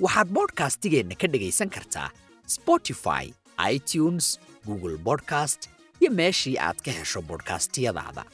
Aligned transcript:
waxaad 0.00 0.28
bodhkastigeenna 0.36 1.14
ka 1.20 1.26
dhegaysan 1.32 1.70
kartaa 1.76 2.08
spotify 2.56 3.24
itunes 3.74 4.38
google 4.66 4.96
bodcast 5.06 5.68
iyo 6.00 6.10
meeshii 6.10 6.56
aad 6.58 6.78
ka 6.84 6.90
hesho 6.98 7.22
bodhkastiyadaada 7.22 8.24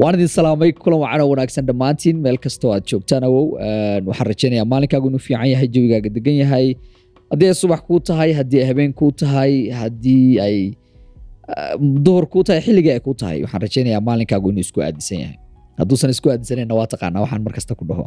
waan 0.00 0.14
idin 0.16 0.28
salaamay 0.36 0.70
kulan 0.82 0.98
wacanoo 1.04 1.28
wanaagsan 1.32 1.64
dhammaantiin. 1.68 2.16
Meel 2.24 2.38
kastoo 2.44 2.70
aad 2.74 2.84
joogtaan 2.90 3.24
awow 3.28 3.44
waxaan 4.08 4.26
rajaynayaa 4.32 4.66
maalinkaagu 4.72 5.08
inuu 5.10 5.22
fiican 5.26 5.48
yahay 5.52 5.68
jawigaaga 5.74 6.10
degan 6.16 6.36
yahay. 6.42 6.66
Haddii 7.30 7.48
ay 7.50 7.54
subax 7.62 7.80
kuu 7.88 8.00
tahay 8.08 8.30
haddii 8.38 8.60
ay 8.62 8.66
habeen 8.70 8.92
kuu 9.00 9.10
tahay 9.22 9.52
haddii 9.80 10.40
ay 10.46 10.56
duhur 12.06 12.26
kuu 12.32 12.42
tahay 12.46 12.60
xilligii 12.66 12.92
ay 12.96 13.00
kuu 13.06 13.14
tahay 13.22 13.38
waxaan 13.44 13.62
rajaynayaa 13.66 14.00
maalinkaagu 14.08 14.48
inuu 14.50 14.64
isku 14.66 14.80
aadisan 14.86 15.18
yahay. 15.24 15.36
Hadduusan 15.78 16.10
isku 16.14 16.28
aadisanayna 16.30 16.74
waa 16.78 16.86
taqaanaa 16.92 17.22
waxaan 17.24 17.42
mar 17.46 17.54
ku 17.80 17.84
dhaho. 17.90 18.06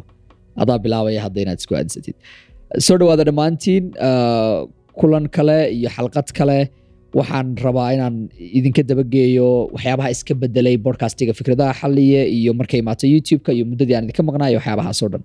Adaa 0.62 0.78
bilaabaya 0.84 1.20
hadda 1.26 1.40
inaad 1.44 1.58
isku 1.62 1.74
aadisatid 1.78 2.16
soo 2.86 2.96
dhowaada 3.00 3.24
dhammaantiin 3.28 3.84
kulan 4.98 5.24
kale 5.36 5.58
iyo 5.76 5.88
xalqad 5.96 6.28
kale 6.38 6.58
waxaan 7.16 7.56
rabaa 7.64 7.88
inaan 7.96 8.16
idinka 8.58 8.82
dabageeyo 8.90 9.48
waxyaabaha 9.74 10.08
iska 10.14 10.34
bedelay 10.42 10.76
bodcastiga 10.76 11.32
fikradaha 11.38 11.72
xaliye 11.80 12.20
iyo 12.38 12.52
markay 12.60 12.80
imaato 12.84 13.06
youtube-ka 13.14 13.50
iyo 13.56 13.64
muddadii 13.70 13.94
aan 13.96 14.04
idinka 14.06 14.22
maqnaayo 14.28 14.56
waxyaabahaasoo 14.60 15.08
dhan. 15.12 15.22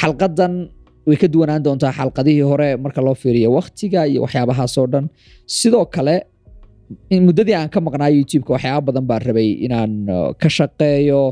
Xalqadan 0.00 0.54
way 1.06 1.16
ka 1.22 1.26
duwanaan 1.32 1.62
doontaa 1.66 1.92
xalqadihii 1.98 2.46
hore 2.50 2.68
marka 2.84 3.00
loo 3.06 3.14
fiiriyo 3.22 3.48
waktiga 3.58 4.00
iyo 4.10 4.20
waxyaabahaasoo 4.24 4.86
dhan. 4.92 5.04
Sidoo 5.58 5.84
kale 5.94 6.16
muddadii 7.26 7.54
aan 7.58 7.68
ka 7.74 7.78
maqnaa 7.86 8.10
youtube-ka 8.18 8.50
waxyaaba 8.56 8.82
badan 8.88 9.04
baan 9.10 9.22
rabay 9.28 9.48
inaan 9.66 9.92
ka 10.42 10.48
shaqeeyo. 10.58 11.22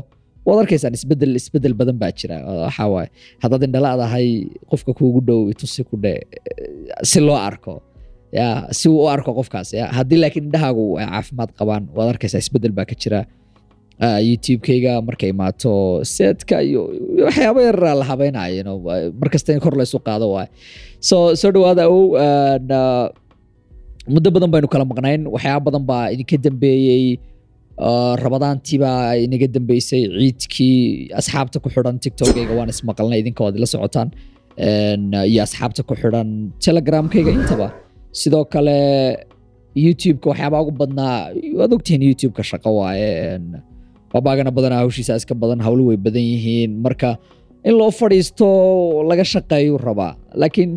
Waad 0.47 0.59
arkaysaan 0.63 0.93
isbeddel 0.97 1.35
isbeddel 1.39 1.73
badan 1.79 1.97
baa 2.01 2.11
jira. 2.19 2.37
Waxawaaye 2.65 3.09
haddaad 3.43 3.63
indhaladahay 3.67 4.27
qofka 4.71 4.91
kuugu 4.97 5.19
dhow 5.27 5.39
itusi 5.53 5.83
ku 5.89 5.95
dhe 6.03 6.13
si 7.09 7.19
loo 7.27 7.37
arko 7.49 7.73
ya 8.39 8.47
si 8.77 8.85
uu 8.93 8.99
u 9.03 9.09
arko 9.13 9.31
qofkaas 9.39 9.69
ya 9.79 9.85
haddii 9.97 10.19
laakiin 10.23 10.45
indhahaagu 10.47 10.85
ay 11.01 11.05
caafimaad 11.13 11.49
qabaan 11.59 11.83
waad 11.97 12.09
arkaysaa 12.13 12.41
isbeddel 12.45 12.73
baa 12.79 12.87
ka 12.91 12.95
jira. 13.03 13.21
Youtube-kayga 14.27 14.93
markay 15.07 15.29
imaato 15.33 15.71
setka 16.15 16.55
iyo 16.67 16.81
waxyaaba 17.25 17.59
yaraa 17.67 17.95
la 18.01 18.05
habaynayo 18.11 18.73
markasta 19.21 19.49
in 19.55 19.59
kor 19.65 19.73
laysu 19.79 19.97
qaado 20.07 20.27
waay. 20.35 20.47
So 21.09 21.17
soo 21.41 21.51
dhawaada 21.55 21.83
ow 21.95 21.99
muddo 24.13 24.29
badan 24.35 24.49
baynu 24.53 24.67
kala 24.73 24.85
maqnayn 24.91 25.21
waxyaaba 25.35 25.63
badan 25.69 25.83
baa 25.91 26.05
idinka 26.13 26.37
dambeeyey. 26.45 27.05
Rabadaantii 28.23 28.77
baa 28.83 29.13
inaga 29.25 29.47
dambeysay 29.55 30.01
ciidkii 30.21 30.77
asxaabta 31.19 31.57
ku 31.63 31.69
xidhan 31.75 31.95
tiktokayga 32.03 32.53
waan 32.57 32.69
ismaqalnay 32.73 33.19
idinka 33.23 33.41
waad 33.45 33.55
ila 33.59 33.67
socotaan. 33.75 34.09
Iyo 35.31 35.41
asxaabta 35.47 35.81
ku 35.89 35.93
xidhan 36.01 36.27
telegramkayga 36.65 37.31
intaba 37.37 37.67
sidoo 38.19 38.43
kale 38.53 38.77
youtube-ka 39.83 40.27
waxyaabaa 40.31 40.61
ugu 40.63 40.73
badnaa. 40.81 41.17
Waad 41.59 41.71
ogtihiin 41.77 42.03
youtube-ka 42.09 42.43
shaqo 42.49 42.69
waaye 42.79 43.09
babaagana 44.13 44.51
badanaa 44.57 44.79
hawshiisa 44.83 45.13
iska 45.19 45.33
badan 45.41 45.59
hawlo 45.65 45.83
way 45.89 45.97
badan 46.05 46.23
yihiin. 46.31 46.71
Marka 46.85 47.09
in 47.67 47.73
loo 47.79 47.91
fadhiisto 47.99 48.47
laga 49.09 49.23
shaqeeyuu 49.33 49.77
rabaa. 49.87 50.13
Laakiin 50.41 50.71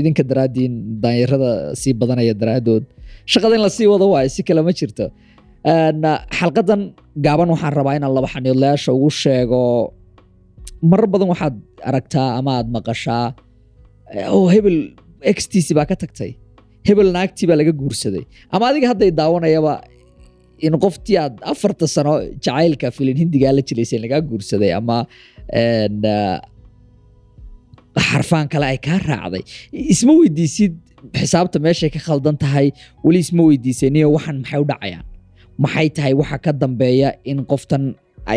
idinka 0.00 0.22
daraaddiin 0.30 0.74
daanyarada 1.02 1.50
sii 1.80 1.92
badanaya 2.00 2.34
daraadood 2.40 2.84
shaqada 3.32 3.54
in 3.58 3.62
la 3.66 3.70
sii 3.76 3.86
wado 3.92 4.06
waaye 4.14 4.28
si 4.34 4.40
kale 4.48 4.60
ma 4.66 4.72
jirto. 4.78 5.06
Xalqadan 6.38 6.82
gaaban 7.24 7.48
waxaan 7.54 7.72
rabaa 7.78 7.94
inaan 7.98 8.14
laba 8.16 8.28
xaniidlayaasha 8.34 8.90
ugu 8.96 9.10
sheego. 9.22 9.62
Marar 10.90 11.06
badan 11.12 11.28
waxaad 11.32 11.54
aragtaa 11.88 12.28
ama 12.38 12.50
aad 12.58 12.68
maqashaa. 12.76 13.26
Oo 14.34 14.46
hebel 14.54 14.78
extc 15.30 15.68
baa 15.78 15.86
ka 15.90 15.96
tagtay 16.02 16.32
hebel 16.88 17.08
naagtii 17.16 17.46
baa 17.50 17.56
laga 17.60 17.72
guursaday. 17.80 18.24
Ama 18.54 18.64
adiga 18.70 18.86
hadday 18.92 19.10
daawanayaba 19.20 19.74
in 20.66 20.74
qoftii 20.84 21.16
aad 21.24 21.34
afarta 21.52 21.86
sano 21.94 22.12
jacaylka 22.46 22.88
filin 22.96 23.16
hindigaa 23.22 23.52
la 23.56 23.62
jilaysay 23.68 23.98
lagaa 24.04 24.20
guursaday 24.30 24.70
ama 24.80 24.98
xarfaan 28.08 28.46
kale 28.52 28.66
ay 28.72 28.78
kaa 28.86 28.98
raacday. 29.10 29.42
Isma 29.94 30.12
weydiisid 30.20 30.74
xisaabta 31.20 31.58
meeshay 31.66 31.90
ka 31.94 32.00
khaldan 32.06 32.36
tahay 32.42 32.66
weli 33.06 33.20
isma 33.24 33.42
weydiisay 33.48 33.90
niyo 33.94 34.08
waxan 34.16 34.36
maxay 34.42 34.60
u 34.62 34.66
dhacayaan? 34.70 35.04
Maxay 35.64 35.88
tahay 35.96 36.14
waxa 36.20 36.38
ka 36.44 36.50
dambeeya 36.62 37.10
in 37.30 37.38
qoftan 37.50 37.84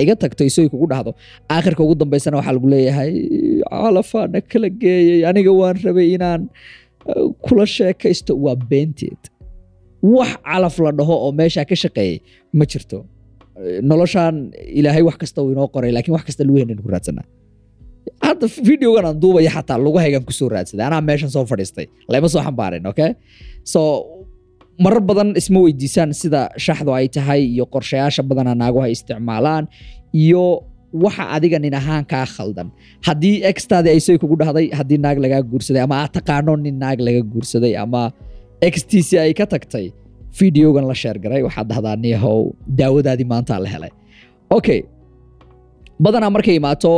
iga 0.02 0.16
tagto 0.22 0.44
isooy 0.50 0.68
kugu 0.74 0.88
dhahdo? 0.92 1.12
Aakhirka 1.54 1.82
ugu 1.86 1.96
dambeysana 2.02 2.36
waxaa 2.40 2.56
lagu 2.58 2.68
leeyahay 2.74 3.12
calafaana 3.72 4.40
kala 4.52 4.68
geeyay 4.82 5.22
aniga 5.30 5.52
waan 5.60 5.78
rabay 5.86 6.08
inaan 6.18 6.42
kula 7.46 7.66
sheekaysto 7.76 8.34
waa 8.46 8.56
beenteed. 8.70 9.22
Wax 10.16 10.32
calaf 10.48 10.76
la 10.86 10.92
dhaho 11.00 11.16
oo 11.26 11.32
meeshaa 11.40 11.66
ka 11.70 11.76
shaqeeyay 11.84 12.18
ma 12.58 12.66
jirto. 12.72 12.98
Noloshaan 13.90 14.36
ilaahay 14.80 15.04
wax 15.08 15.18
kasta 15.22 15.40
uu 15.44 15.52
inoo 15.54 15.68
qoray 15.76 15.92
lakiin 15.98 16.14
wax 16.16 16.24
kasta 16.28 16.44
lugaheena 16.48 16.82
ku 16.86 16.90
raadsanaa 16.96 17.26
hadda 18.26 18.48
videogan 18.70 19.06
aan 19.10 19.18
duubaya 19.24 19.50
xataa 19.56 19.78
lugahaygan 19.86 20.24
ku 20.28 20.34
soo 20.40 20.50
raadsaday 20.54 20.86
anaa 20.90 21.02
meeshan 21.10 21.30
soo 21.36 21.46
fadhiistay 21.52 21.86
lama 22.12 22.28
soo 22.34 22.42
xambaarin 22.46 22.86
okay? 22.92 23.12
So 23.74 23.82
marar 24.84 25.02
badan 25.10 25.30
isma 25.42 25.60
weydiisaan 25.66 26.10
sida 26.22 26.42
shaxdu 26.66 26.92
ay 26.98 27.08
tahay 27.16 27.42
iyo 27.54 27.66
qorshayaasha 27.74 28.22
badana 28.30 28.54
naaguha 28.62 28.88
isticmaalaan 28.96 29.64
iyo 30.24 30.44
waxa 31.04 31.24
adiga 31.36 31.58
nin 31.64 31.74
ahaan 31.80 32.04
kaa 32.12 32.26
khaldan. 32.36 32.68
Haddii 33.08 33.36
extaadii 33.52 33.92
aysay 33.96 34.18
kugu 34.22 34.36
dhahday 34.42 34.66
haddii 34.80 35.00
naag 35.06 35.18
lagaa 35.24 35.42
guursaday 35.52 35.82
ama 35.86 35.96
aad 36.04 36.12
taqaano 36.18 36.54
nin 36.66 36.76
naag 36.84 37.00
laga 37.08 37.22
guursaday 37.34 37.74
ama 37.84 38.02
xtc 38.74 39.10
ay 39.24 39.34
ka 39.40 39.46
tagtay 39.54 39.86
videogan 40.40 40.86
la 40.92 40.96
sheergaray 41.02 41.42
waxaad 41.48 41.68
dhahdaa 41.72 41.96
niyahow 42.04 42.40
daawadaadii 42.80 43.28
maantaa 43.34 43.60
la 43.64 43.70
helay. 43.74 43.92
Okay 44.58 44.80
badanaa 46.04 46.30
markay 46.36 46.56
imaato 46.62 46.92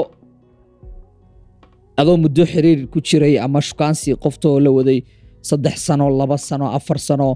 adoo 2.01 2.15
muddo 2.23 2.43
xiriir 2.51 2.79
ku 2.93 2.99
jiray 3.07 3.33
ama 3.45 3.59
shukaansi 3.67 4.09
qoftoo 4.23 4.55
la 4.65 4.69
waday 4.77 4.99
saddex 5.49 5.75
sano 5.87 6.05
laba 6.19 6.37
sano 6.49 6.65
afar 6.77 6.97
sano 7.07 7.27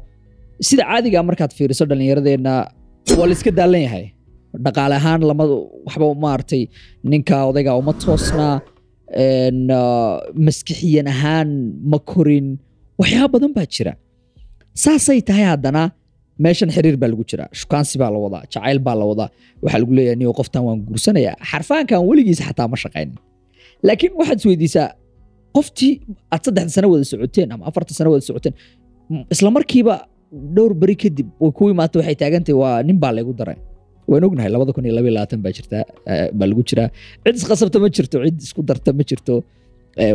sida 0.68 0.84
caadiga 0.90 1.20
markaad 1.30 1.52
fiiriso 1.58 1.84
dhallinyaradeenna 1.90 2.54
waa 3.18 3.28
la 3.30 3.34
iska 3.38 3.52
daalan 3.60 3.82
yahay 3.88 4.06
dhaqaale 4.66 4.96
ahaan 5.00 5.22
lama 5.30 5.44
waxba 5.88 6.06
maaragtay 6.26 6.62
ninka 7.12 7.36
odayga 7.50 7.72
uma 7.82 7.94
toosna 8.04 8.48
maskixiyan 10.46 11.08
ahaan 11.14 11.50
ma 11.92 12.00
korin. 12.12 12.48
Waxyaaba 13.00 13.30
badan 13.34 13.52
baa 13.58 13.68
jira. 13.76 13.94
Saasay 14.84 15.20
tahay 15.28 15.46
haddana 15.52 15.84
meeshan 16.44 16.70
xiriir 16.76 16.96
baa 17.02 17.10
lagu 17.12 17.24
jira 17.30 17.46
shukaansi 17.60 17.96
baa 18.02 18.10
la 18.14 18.20
wadaa 18.26 18.44
jacayl 18.54 18.80
baa 18.88 18.96
la 19.00 19.06
wadaa. 19.12 19.30
Waxaa 19.64 19.80
lagu 19.82 19.92
leeyahay 19.98 20.18
niyo 20.20 20.32
qoftan 20.40 20.62
waan 20.68 20.80
guursanaya. 20.88 21.32
Xarfaankan 21.50 22.00
weligiis 22.10 22.40
xataa 22.48 22.68
ma 22.72 22.78
shaqaynin. 22.84 23.18
Laakiin 23.88 24.14
waxaad 24.20 24.38
isweydiisaa 24.42 24.88
qoftii 25.56 25.94
aad 26.34 26.42
saddexda 26.46 26.72
sano 26.76 26.88
wada 26.94 27.06
socoteen 27.12 27.50
ama 27.54 27.64
afarta 27.70 27.92
sano 27.98 28.10
wada 28.14 28.24
socoteen 28.30 28.54
isla 29.34 29.50
dhowr 30.56 30.74
beri 30.82 30.96
kadib 31.04 31.28
way 31.42 31.52
ku 31.58 31.64
imaata 31.74 31.96
waxay 32.00 32.16
taagantahay 32.22 32.58
waa 32.64 32.84
nin 32.88 32.98
baa 33.04 33.12
laygu 33.18 33.34
daray 33.40 33.58
waan 34.12 34.24
ognahay 34.28 34.50
labada 34.56 34.72
kun 34.76 34.86
iyo 34.88 34.94
laba 35.00 35.10
labaatan 35.18 35.40
baa 35.46 35.54
jirta 35.58 35.80
baa 36.38 36.48
lagu 36.52 36.64
jiraa. 36.70 36.90
Cid 37.24 37.36
isqasabta 37.40 37.78
ma 37.84 37.90
jirto 37.96 38.18
cid 38.26 38.38
isku 38.48 38.62
darta 38.70 38.90
ma 39.00 39.04
jirto 39.10 39.36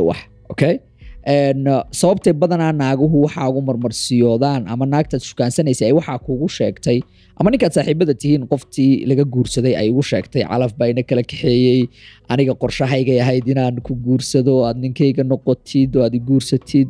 wax 0.09 0.21
okay? 0.53 0.75
Sababtay 2.01 2.33
badanaa 2.43 2.73
naaguhu 2.83 3.17
waxaa 3.25 3.49
ugu 3.51 3.61
marmarsiyoodaan 3.69 4.63
ama 4.73 4.85
naagtaad 4.93 5.23
shukaansanaysa 5.29 5.83
ay 5.89 5.93
waxaa 5.99 6.19
kugu 6.27 6.49
sheegtay 6.59 6.99
ama 7.39 7.49
ninkaad 7.53 7.73
saaxiibada 7.77 8.15
tihiin 8.23 8.45
qoftii 8.53 8.91
laga 9.11 9.25
guursaday 9.35 9.75
ay 9.81 9.89
ugu 9.93 10.03
sheegtay 10.11 10.43
calaf 10.51 10.73
baa 10.79 10.89
ina 10.93 11.03
kala 11.09 11.23
kaxeeyey 11.31 11.81
aniga 12.33 12.55
qorshahaygay 12.63 13.19
ahayd 13.25 13.47
inaan 13.55 13.77
ku 13.87 13.93
guursado 14.07 14.55
aad 14.67 14.77
ninkayga 14.85 15.23
noqotid 15.33 15.91
oo 15.99 16.03
aad 16.07 16.15
i 16.19 16.21
guursatid 16.29 16.89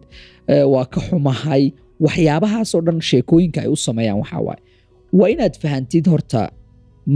eh, 0.52 0.64
waa 0.72 0.86
ka 0.94 1.00
xumahay. 1.08 1.64
Waxyaabahaasoo 2.04 2.80
dhan 2.86 2.98
sheekooyinka 3.10 3.58
ay 3.64 3.68
u 3.74 3.76
sameeyaan 3.86 4.18
waxaa 4.22 4.40
waaye 4.48 4.62
waa 5.18 5.28
inaad 5.34 5.54
fahantid 5.62 6.04
horta 6.12 6.40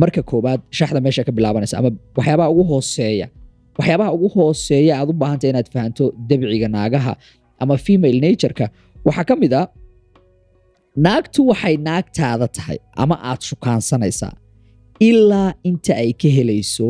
marka 0.01 0.23
koobaad 0.31 0.61
shaxda 0.79 1.01
meesha 1.07 1.23
ka 1.29 1.33
bilaabanaysa 1.37 1.75
ama 1.81 1.91
waxyaabaha 2.19 2.49
ugu 2.53 2.65
hooseeya 2.73 3.27
waxyaabaha 3.79 4.11
ugu 4.17 4.29
hooseeya 4.37 4.93
aad 5.01 5.09
u 5.13 5.13
baahantay 5.23 5.51
inaad 5.53 5.69
fahanto 5.75 6.05
dabciga 6.29 6.69
naagaha 6.77 7.13
ama 7.63 7.75
female 7.87 8.19
natureka 8.27 8.67
waxaa 9.07 9.25
ka 9.31 9.35
mid 9.43 9.53
a 9.61 9.63
naagtu 11.07 11.41
waxay 11.51 11.75
naagtaada 11.89 12.47
tahay 12.57 12.79
ama 13.03 13.17
aad 13.31 13.41
shukaansanaysaa 13.51 14.33
ilaa 15.09 15.51
inta 15.69 15.93
ay 16.03 16.11
ka 16.21 16.29
helayso 16.37 16.87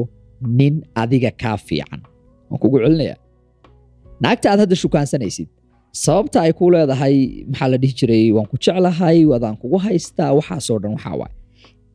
nin 0.58 0.74
adiga 1.02 1.30
kaa 1.42 1.56
fiican. 1.66 2.00
Waan 2.48 2.58
kugu 2.62 2.76
celinaya 2.82 3.16
naagta 4.24 4.46
aad 4.52 4.60
hadda 4.62 4.76
shukaansanaysid 4.82 5.48
sababta 6.04 6.38
ay 6.46 6.52
ku 6.58 6.64
leedahay 6.74 7.16
maxaa 7.50 7.68
la 7.72 7.76
dhihi 7.82 7.94
jiray 8.00 8.24
waan 8.36 8.46
ku 8.50 8.56
jeclahay 8.64 9.18
wadaan 9.32 9.56
kugu 9.62 9.78
haystaa 9.86 10.30
waxaasoo 10.38 10.78
dhan 10.82 10.92
waxaa 10.96 11.16
waay 11.20 11.32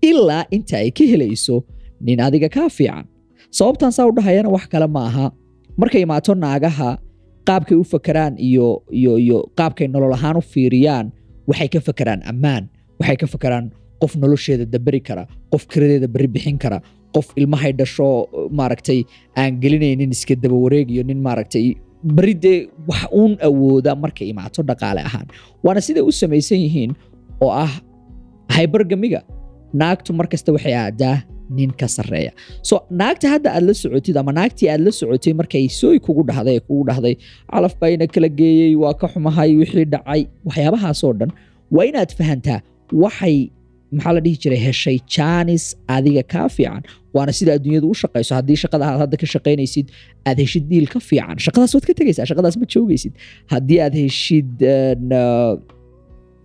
ilaa 0.10 0.44
inta 0.56 0.76
ay 0.82 0.90
ka 0.98 1.04
helayso 1.12 1.56
nin 2.06 2.20
adiga 2.28 2.50
kaa 2.56 2.70
fiican. 2.78 3.06
Sababtan 3.58 3.92
saa 3.96 4.08
u 4.10 4.12
dhahayana 4.18 4.50
wax 4.56 4.66
kale 4.72 4.88
ma 4.96 5.02
aha 5.10 5.26
markay 5.82 6.02
imaato 6.06 6.32
naagaha 6.44 6.90
qaabkay 7.48 7.78
u 7.78 7.84
fakeraan 7.94 8.34
iyo 8.48 9.38
qaabkay 9.60 9.88
nolol 9.94 10.14
ahaan 10.18 10.38
u 10.38 10.42
fiiriyaan 10.54 11.08
waxay 11.50 11.68
ka 11.74 11.80
fakeraan 11.88 12.22
ammaan. 12.32 12.64
Waxay 13.00 13.18
ka 13.22 13.28
fakeraan 13.34 13.66
qof 14.02 14.14
nolosheeda 14.22 14.66
daberi 14.74 15.02
kara 15.08 15.24
qof 15.52 15.64
kiradeeda 15.72 16.08
beri 16.16 16.28
bixin 16.36 16.58
kara 16.64 16.78
qof 17.16 17.28
ilmahay 17.40 17.72
dhasho 17.80 18.08
maaragtay 18.58 19.00
aan 19.40 19.52
gelinaynin 19.62 20.12
iska 20.16 20.36
daba 20.44 20.56
wareegiyo 20.64 21.04
nin 21.10 21.20
maaragtay 21.28 21.66
beri 22.18 22.34
wax 22.90 23.02
uun 23.20 23.34
awooda 23.48 23.92
markay 24.04 24.28
imaato 24.34 24.60
dhaqaale 24.70 25.02
ahaan. 25.10 25.28
Waana 25.66 25.82
siday 25.86 26.02
u 26.02 26.12
samaysan 26.22 26.58
yihiin 26.66 26.92
oo 27.46 27.52
ah 27.64 27.74
hybergamiga 28.56 29.22
naagtu 29.82 30.14
markasta 30.20 30.50
waxay 30.56 30.76
aadaa 30.84 31.18
nin 31.58 31.72
ka 31.80 31.88
sarreeya. 31.96 32.32
So 32.70 32.76
naagta 33.02 33.28
hadda 33.34 33.50
aad 33.56 33.64
la 33.70 33.74
socotid 33.84 34.18
ama 34.22 34.32
naagtii 34.40 34.70
aad 34.74 34.82
la 34.88 34.92
socotay 35.00 35.34
markay 35.40 35.66
sooy 35.80 35.98
kugu 36.06 36.24
dhahday 36.30 36.60
kugu 36.68 36.84
dhahday 36.90 37.16
calaf 37.52 37.74
baa 37.82 38.08
kala 38.16 38.30
geeyey 38.40 38.76
waa 38.84 38.94
ka 39.02 39.08
xumahay 39.14 39.50
wixii 39.62 39.86
dhacay 39.94 40.22
waxyaabahaasoo 40.48 41.14
dhan 41.20 41.32
waa 41.76 41.86
inaad 41.92 42.12
fahantaa 42.20 42.60
waxay 43.04 43.38
maxaa 43.96 44.14
la 44.18 44.22
dhihi 44.26 44.38
jiray 44.44 44.62
heshay 44.68 44.98
jaanis 45.16 45.64
adiga 45.96 46.24
kaa 46.34 46.48
fiican. 46.56 46.84
Waana 47.16 47.34
sida 47.38 47.52
adduunyadu 47.58 47.88
u 47.94 47.96
shaqayso 48.04 48.32
haddii 48.40 48.58
shaqada 48.64 48.86
aad 48.90 49.00
hadda 49.04 49.18
ka 49.22 49.28
shaqaynaysid 49.34 49.88
aad 50.30 50.38
heshid 50.44 50.66
diil 50.72 50.88
ka 50.94 51.00
fiican. 51.10 51.36
Shaqadaas 51.46 51.72
waad 51.76 51.86
ka 51.90 51.94
tegaysaa 52.00 52.26
shaqadaas 52.32 52.56
ma 52.62 52.66
joogaysid. 52.76 53.14
Haddii 53.54 53.80
aad 53.86 53.96
heshid 54.04 54.52
uh, 54.64 55.60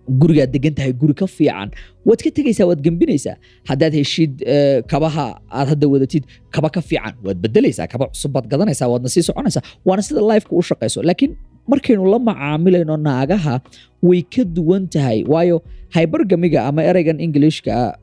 gurigaad 0.07 0.51
degan 0.55 0.73
tahay 0.73 0.93
guri 0.95 1.13
ka 1.13 1.27
fiican 1.27 1.69
waad 2.07 2.19
ka 2.23 2.29
tegaysaa 2.31 2.67
waad 2.69 2.81
gembinaysaa 2.81 3.35
haddaad 3.69 3.93
heshid 3.99 4.39
eh, 4.47 4.79
kabaha 4.87 5.39
aad 5.51 5.67
hadda 5.75 5.85
wadatid 5.87 6.23
kaba 6.49 6.69
ka 6.71 6.81
fiican 6.81 7.15
waad 7.25 7.37
bedelaysaa 7.43 7.87
kaba 7.87 8.07
cusub 8.11 8.31
baad 8.31 8.47
gadanaysaa 8.47 8.87
waadna 8.87 9.09
sii 9.09 9.23
soconaysaa. 9.27 9.63
Waana 9.85 10.01
sida 10.01 10.21
lifeka 10.21 10.55
u 10.55 10.63
shaqayso 10.63 11.03
laakiin 11.03 11.35
markaynu 11.67 12.07
la 12.07 12.19
macaamilayno 12.19 12.95
naagaha 12.97 13.59
way 14.01 14.21
ka 14.23 14.43
duwan 14.43 14.87
tahay. 14.87 15.23
Waayo 15.27 15.63
hybergamiga 15.95 16.65
ama 16.67 16.83
ereygan 16.83 17.19
englishka 17.19 17.99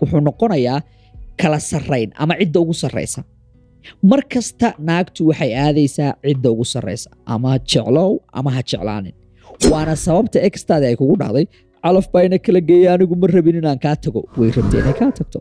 wuxuu 0.00 0.20
noqonayaa 0.20 0.80
kala 1.36 1.60
sarrayn 1.60 2.12
ama 2.16 2.36
cidda 2.40 2.60
ugu 2.60 2.74
sarraysa 2.74 3.24
mar 4.02 4.20
naagtu 4.78 5.28
waxay 5.28 5.52
aadaysaa 5.54 6.16
cidda 6.22 6.48
ugu 6.50 6.64
sarraysa 6.64 7.10
ama 7.26 7.58
jeclow 7.58 8.20
ama 8.32 8.50
ha 8.50 8.62
jeclaanin 8.62 9.14
waana 9.72 9.94
sababta 10.04 10.38
extaadi 10.48 10.86
ay 10.90 10.96
kugu 11.00 11.16
dhahday 11.22 11.46
calaf 11.84 12.06
baa 12.12 12.22
ina 12.28 12.38
kala 12.46 12.60
geeyay 12.68 12.88
anigu 12.94 13.14
ma 13.22 13.26
rabin 13.36 13.56
inaan 13.60 13.78
kaa 13.84 13.96
tago. 14.04 14.20
Way 14.38 14.50
rabtay 14.56 14.80
inay 14.82 14.94
kaa 15.00 15.10
tagto. 15.18 15.38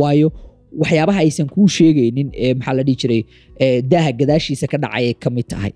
Waayo 0.00 0.28
waxyaabaha 0.82 1.20
aysan 1.26 1.48
kuu 1.54 1.68
sheegaynin 1.76 2.28
ee 2.44 2.50
maxaa 2.58 2.74
la 2.78 2.82
dhihi 2.88 2.96
jiray 3.02 3.20
daaha 3.92 4.10
gadaashiisa 4.20 4.66
ka 4.72 4.76
dhacayay 4.82 5.14
ka 5.22 5.28
mid 5.36 5.46
tahay. 5.52 5.72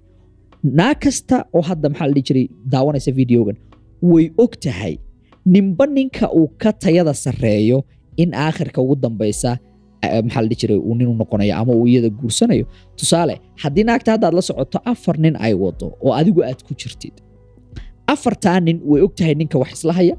Naag 0.78 0.96
kasta 1.04 1.36
oo 1.56 1.62
hadda 1.68 1.88
maxaa 1.92 2.06
la 2.10 2.12
dhihi 2.16 2.24
jiray 2.28 2.44
daawanaysa 2.72 3.10
videogan 3.20 3.56
way 4.12 4.26
og 4.42 4.52
tahay 4.66 4.94
ninba 5.54 5.84
ninka 5.96 6.26
uu 6.38 6.48
ka 6.62 6.70
tayada 6.82 7.12
sarreeyo 7.24 7.78
in 8.22 8.30
aakhirka 8.44 8.78
ugu 8.84 8.94
dambaysa 9.04 9.50
maxaa 10.26 10.42
la 10.44 10.48
dhihi 10.50 10.60
jiray 10.62 10.78
uu 10.88 10.94
nin 10.98 11.08
u 11.12 11.14
noqonayo 11.20 11.54
ama 11.60 11.72
uu 11.80 11.86
iyada 11.90 12.08
guursanayo. 12.20 12.64
Tusaale 12.98 13.34
haddii 13.62 13.84
naagta 13.88 14.10
hadda 14.14 14.26
aad 14.28 14.34
la 14.38 14.42
socoto 14.48 14.78
afar 14.92 15.16
nin 15.24 15.34
ay 15.46 15.54
wado 15.62 15.86
oo 16.04 16.12
adigu 16.20 16.40
aad 16.48 16.60
ku 16.66 16.72
jirtid 16.80 17.14
afartaa 18.06 18.60
nin 18.60 18.80
way 18.84 19.02
og 19.02 19.14
tahay 19.16 19.34
ninka 19.34 19.58
wax 19.58 19.72
isla 19.72 19.92
haya 19.92 20.16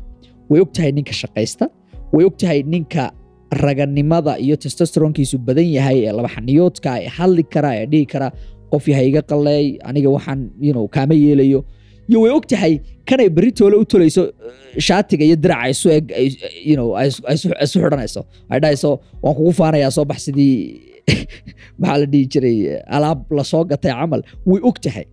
way 0.50 0.62
og 0.62 0.74
tahay 0.74 0.92
ninka 0.92 1.14
shaqaysta 1.14 1.70
way 2.14 2.26
og 2.26 2.38
tahay 2.38 2.64
ninka 2.64 3.12
raganimada 3.52 4.38
iyo 4.40 4.56
testosteronkiisu 4.56 5.38
badan 5.38 5.68
yahay 5.78 6.06
ee 6.08 6.12
laba 6.12 6.30
xaniyoodka 6.36 7.00
ee 7.02 7.10
hadli 7.18 7.44
kara 7.44 7.72
ee 7.76 7.86
dhihi 7.86 8.06
kara 8.06 8.32
qof 8.72 8.88
yahay 8.88 9.08
iga 9.10 9.22
qalleey 9.22 9.78
aniga 9.84 10.10
waxaan 10.10 10.50
kaama 10.96 11.14
yeelayo. 11.14 11.66
Iyo 12.10 12.22
way 12.22 12.32
og 12.32 12.48
tahay 12.48 12.82
kanay 13.06 13.30
toole 13.52 13.76
u 13.78 13.86
tolayso 13.86 14.24
eh, 14.28 14.80
shaatiga 14.80 15.26
iyo 15.26 15.36
diraca 15.36 15.70
isu 15.70 15.90
eg 15.90 16.06
isu- 16.12 16.96
ay 16.96 17.08
isu 17.34 17.50
isu 17.66 17.80
xidhanayso. 17.80 18.26
Ay 18.50 18.60
dhahayso 18.60 19.00
waan 19.22 19.36
kugu 19.36 19.52
faanayaa 19.52 19.92
soo 19.92 20.06
bax 20.06 20.26
sidii 20.26 20.82
maxaa 21.80 21.98
la 21.98 22.06
dhihi 22.06 22.26
jiray 22.28 22.58
alaab 22.88 23.32
la 23.32 23.44
soo 23.44 23.64
gatay 23.66 23.92
camal. 23.92 24.22
Way 24.46 24.62
og 24.62 24.78
tahay 24.82 25.06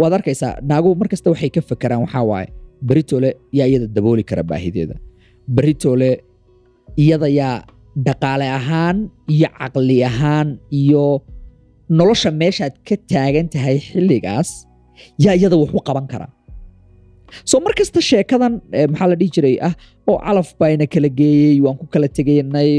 waad 0.00 0.12
arkaysaa 0.18 0.52
naaguhu 0.70 0.94
mar 1.00 1.08
kasta 1.12 1.28
waxay 1.32 1.50
ka 1.56 1.60
fakeraan 1.70 2.00
waxaa 2.06 2.24
waaye 2.30 2.48
beritole 2.88 3.30
yaa 3.58 3.66
iyada 3.70 3.86
dabooli 3.96 4.24
kara 4.30 4.42
baahideeda 4.50 4.96
beritole 5.56 6.10
iyada 7.04 7.28
yaa 7.40 7.56
dhaqaale 8.06 8.46
ahaan 8.58 8.96
iyo 9.34 9.48
caqli 9.58 9.96
ahaan 10.10 10.48
iyo 10.80 11.04
nolosha 11.98 12.30
meeshaad 12.42 12.74
ka 12.88 12.94
taagan 13.12 13.46
tahay 13.54 13.76
xilligaas 13.88 14.50
yaa 15.24 15.34
iyada 15.38 15.56
wax 15.62 15.70
u 15.78 15.82
qaban 15.88 16.06
kara. 16.12 16.26
So 17.50 17.56
mar 17.64 17.72
kasta 17.78 18.00
sheekadan 18.10 18.52
eh, 18.78 18.86
maxaa 18.92 19.08
la 19.10 19.16
dhihi 19.20 19.30
jiray 19.36 19.56
ah 19.68 19.74
oo 20.10 20.16
calaf 20.26 20.48
baa 20.60 20.70
ina 20.76 20.86
kala 20.94 21.08
geeyey 21.20 21.56
waan 21.64 21.76
ku 21.80 21.86
kala 21.94 22.06
tegaynay 22.18 22.70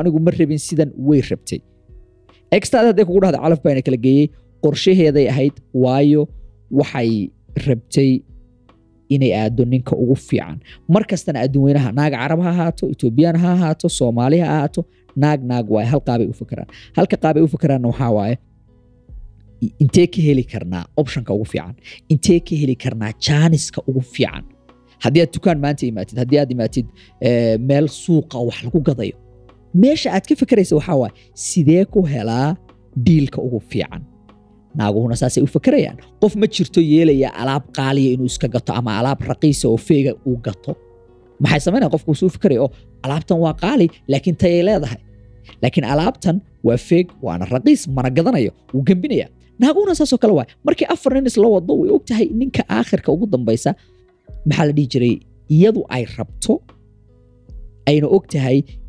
anigu 0.00 0.18
ma 0.26 0.30
rabin 0.40 0.60
sidan 0.66 0.90
way 1.08 1.20
rabtay. 1.30 1.60
Extaad 2.56 2.84
hadday 2.90 3.04
kugu 3.08 3.20
dhahda 3.24 3.38
calaf 3.44 3.60
baa 3.64 3.72
ina 3.74 3.82
kala 3.88 3.98
geeyey 4.06 4.26
qorshaheeday 4.64 5.26
ahayd 5.32 5.54
waayo 5.84 6.22
waxay 6.78 7.10
rabtay 7.66 8.10
inay 9.14 9.32
aado 9.40 9.64
ninka 9.72 9.94
ugu 10.02 10.16
fiican. 10.28 10.56
Mar 10.94 11.02
kastana 11.10 11.38
adduunweynaha 11.44 11.90
naag 11.98 12.12
carab 12.20 12.40
ha 12.44 12.50
ahaato 12.54 12.84
etoobiyaan 12.94 13.36
ha 13.42 13.48
ahaato 13.56 13.86
soomaali 13.98 14.38
ha 14.44 14.48
ahaato 14.56 14.80
naag 15.22 15.40
naag 15.50 15.66
waaye 15.74 15.88
hal 15.92 16.00
qaabay 16.08 16.26
u 16.32 16.34
fakeraan 16.40 16.68
halka 16.96 17.16
qaabay 17.24 17.42
u 17.42 17.48
fakeraanna 17.54 17.88
waxaa 17.92 18.10
waaye 18.18 18.36
intee 19.82 20.06
ka 20.14 20.20
heli 20.26 20.44
karnaa 20.52 20.84
optionka 21.00 21.30
ugu 21.36 21.44
fiican? 21.52 21.74
Intee 22.12 22.40
ka 22.48 22.54
heli 22.62 22.76
karnaa 22.84 23.12
jaaniska 23.26 23.80
ugu 23.90 24.00
fiican? 24.14 24.44
Haddii 25.04 25.22
aad 25.24 25.32
dukaan 25.36 25.58
maanta 25.64 25.82
imaatid 25.90 26.16
haddii 26.22 26.38
aad 26.42 26.50
imaatid 26.56 26.86
eh, 27.26 27.56
meel 27.68 27.86
suuqa 28.02 28.38
wax 28.48 28.58
lagu 28.66 28.80
gadayo 28.88 29.16
meesha 29.82 30.08
aad 30.16 30.24
ka 30.28 30.34
fekeraysa 30.42 30.74
waxaa 30.78 30.96
waaye 31.02 31.14
sidee 31.48 31.84
ku 31.92 32.00
helaa 32.12 32.48
diilka 33.06 33.38
ugu 33.46 33.60
fiican 33.70 34.02
naaguhuna 34.74 35.16
saasay 35.16 35.42
u 35.42 35.46
fakerayaan 35.46 35.96
qof 36.20 36.36
ma 36.36 36.46
jirto 36.46 36.80
yeelaya 36.80 37.30
alaab 37.42 37.64
qaaliya 37.78 38.10
inuu 38.16 38.26
iska 38.26 38.48
gato 38.48 38.72
ama 38.72 38.98
alaab 39.00 39.20
raqiisa 39.30 39.68
oo 39.68 39.76
feega 39.76 40.12
uu 40.26 40.36
gato. 40.36 40.76
Maxay 41.40 41.60
samaynaya 41.60 41.90
qofku 41.90 42.14
suu 42.14 42.28
fikeraya 42.28 42.62
oo 42.62 42.70
alaabtan 43.02 43.38
waa 43.38 43.54
qaali 43.54 43.88
laakiin 44.08 44.36
tayay 44.36 44.62
leedahay. 44.68 45.00
Laakiin 45.62 45.84
alaabtan 45.84 46.40
waa 46.64 46.76
feeg 46.76 47.06
waana 47.22 47.44
raqiis 47.44 47.88
mana 47.88 48.10
gadanayo 48.10 48.52
wuu 48.74 48.82
gembinaya 48.82 49.28
naaguhuna 49.58 49.94
saasoo 49.94 50.18
kale 50.18 50.32
waay 50.32 50.48
markii 50.64 50.88
afar 50.94 51.14
nin 51.14 51.26
isla 51.26 51.48
wado 51.48 51.74
way 51.80 51.90
og 51.90 52.02
ninka 52.40 52.62
aakhirka 52.68 53.12
ugu 53.12 53.26
dambaysa 53.26 53.74
maxaa 54.46 54.66
la 54.66 54.72
dhihi 54.72 54.88
jiray? 54.92 55.14
Iyadu 55.48 55.84
ay 55.88 56.04
rabto 56.16 56.60
ayna 57.88 58.06
og 58.06 58.24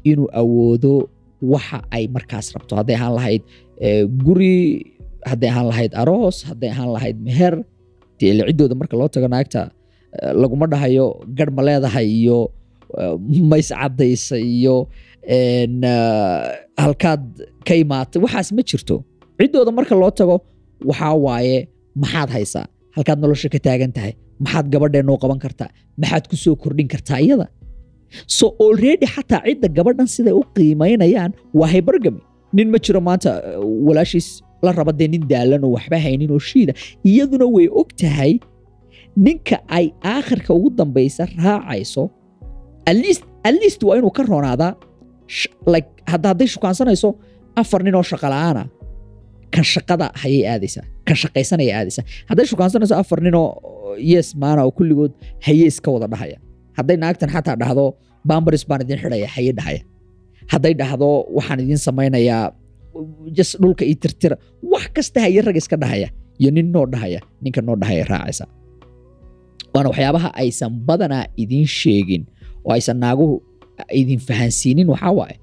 inuu 0.04 0.28
awoodo 0.34 1.10
waxa 1.42 1.84
ay 1.92 2.08
markaas 2.08 2.54
rabto. 2.54 2.76
Hadday 2.76 2.96
ahaan 2.96 3.16
lahayd 3.16 3.42
eh, 3.80 4.04
guri 4.26 4.99
hadday 5.26 5.50
ahaan 5.50 5.68
lahayd 5.72 5.92
aroos 6.02 6.38
hadday 6.50 6.70
ahaan 6.74 6.90
lahayd 6.96 7.18
meher 7.28 7.64
ciddooda 8.20 8.76
marka 8.76 8.96
loo 9.00 9.08
tago 9.08 9.28
naagta 9.28 9.72
eh, 10.22 10.34
laguma 10.42 10.68
dhahayo 10.68 11.06
garh 11.38 11.52
leedahay 11.68 12.08
iyo 12.08 12.52
eh, 13.00 13.16
mays 13.52 13.70
caddaysa 13.72 14.38
iyo 14.38 14.88
eh, 15.24 15.68
halkaad 16.84 17.24
ka 17.68 17.74
imaatay 17.76 18.20
waxaas 18.22 18.52
ma 18.52 18.62
jirto. 18.70 19.04
Ciddooda 19.40 19.72
marka 19.72 19.96
loo 19.96 20.12
tago 20.12 20.36
waxaa 20.90 21.16
waaye 21.26 21.58
maxaad 21.96 22.30
haysaa. 22.36 22.66
Halkaad 22.96 23.20
nolosha 23.24 23.50
ka 23.54 23.60
taagan 23.60 23.92
tahay 23.96 24.14
maxaad 24.44 24.66
gabadheenoo 24.74 25.18
qaban 25.24 25.40
kartaa 25.40 25.70
maxaad 26.02 26.24
ku 26.32 26.36
soo 26.36 26.56
kordhin 26.56 26.88
kartaa 26.88 27.20
iyada. 27.26 27.48
So 28.26 28.46
already 28.60 29.06
xataa 29.06 29.42
cidda 29.46 29.68
gabadhan 29.78 30.08
siday 30.16 30.34
u 30.34 30.44
qiimaynayaan 30.56 31.32
waa 31.60 31.70
hybergamy 31.74 32.22
nin 32.58 32.68
ma 32.74 32.80
jiro 32.86 33.00
maanta 33.08 33.32
walaashiis 33.88 34.28
la 34.64 34.72
raba 34.78 34.92
dee 35.00 35.08
nin 35.14 35.24
daalan 35.32 35.64
oo 35.68 35.72
waxba 35.78 35.98
haynin 36.06 36.32
oo 36.36 36.40
shiida. 36.50 36.74
Iyaduna 37.10 37.46
way 37.56 37.68
og 37.80 37.90
tahay 38.02 38.34
ninka 39.26 39.58
ay 39.78 39.86
aakhirka 40.14 40.52
ugu 40.58 40.70
dambaysa 40.80 41.24
raacayso 41.46 42.04
least 43.62 43.82
waa 43.88 43.96
inuu 44.00 44.12
ka 44.18 44.24
roonaadaa 44.32 44.72
hadday 46.12 46.48
shukaansanayso 46.54 47.10
afar 47.62 47.80
nin 47.86 47.96
oo 47.96 48.04
shaqa 48.12 48.28
la'aana. 48.34 48.64
Kan 49.54 49.64
shaqada 49.74 50.06
hayay 50.22 50.44
aadaysaa 50.54 50.86
kan 51.08 51.16
shaqaysanaya 51.22 51.74
aadaysaa 51.80 52.04
hadday 52.30 52.46
shukaansanayso 52.52 52.96
afar 53.02 53.20
nin 53.26 53.36
oo 53.42 53.96
yes 54.12 54.28
maana 54.42 54.62
oo 54.66 54.72
kulligood 54.78 55.12
haye 55.46 55.66
iska 55.72 55.90
wada 55.96 56.08
dhahaya. 56.14 56.38
Hadday 56.78 56.98
naagtan 57.04 57.30
xataa 57.34 57.56
dhahdo 57.62 57.86
bambaris 58.30 58.64
baan 58.70 58.82
idin 58.86 58.98
xidhaya 59.04 59.28
haye 59.36 59.52
dhahaya. 59.60 59.82
Hadday 60.52 60.74
dhahdo 60.82 61.10
waxaan 61.38 61.60
idin 61.66 61.78
samaynayaa 61.88 62.44
just 63.38 63.54
dhulka 63.62 63.84
ii 63.92 63.96
tirtira. 64.04 64.36
Wax 64.72 64.86
kasta 64.96 65.18
haye 65.24 65.42
rag 65.48 65.58
iska 65.62 65.78
dhahaya 65.84 66.10
iyo 66.42 66.50
nin 66.56 66.68
noo 66.74 66.86
dhahaya 66.94 67.20
ninka 67.44 67.62
noo 67.68 67.76
dhahaya 67.82 68.04
raacaysa. 68.12 68.46
Waana 69.74 69.90
waxyaabaha 69.92 70.30
aysan 70.42 70.72
badanaa 70.88 71.26
idin 71.44 71.66
sheegin 71.80 72.24
oo 72.66 72.72
aysan 72.76 72.98
naaguhu 73.04 73.36
idin 74.02 74.20
fahansiinin 74.28 74.88
waxaa 74.94 75.14
waaye. 75.20 75.38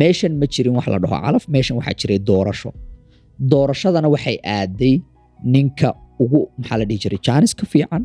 Meeshan 0.00 0.32
ma 0.40 0.46
jirin 0.52 0.74
wax 0.78 0.86
la 0.92 0.98
dhaho 1.04 1.16
calaf 1.24 1.44
meeshan 1.54 1.74
waxaa 1.78 1.96
jiray 2.00 2.18
doorasho. 2.28 2.70
Doorashadana 3.52 4.08
waxay 4.14 4.36
aaday 4.56 4.94
ninka 5.54 5.88
ugu 6.22 6.40
maxaa 6.60 6.78
la 6.80 6.84
dhihi 6.88 6.98
jiray 7.04 7.20
jaanis 7.26 7.52
fiican 7.72 8.02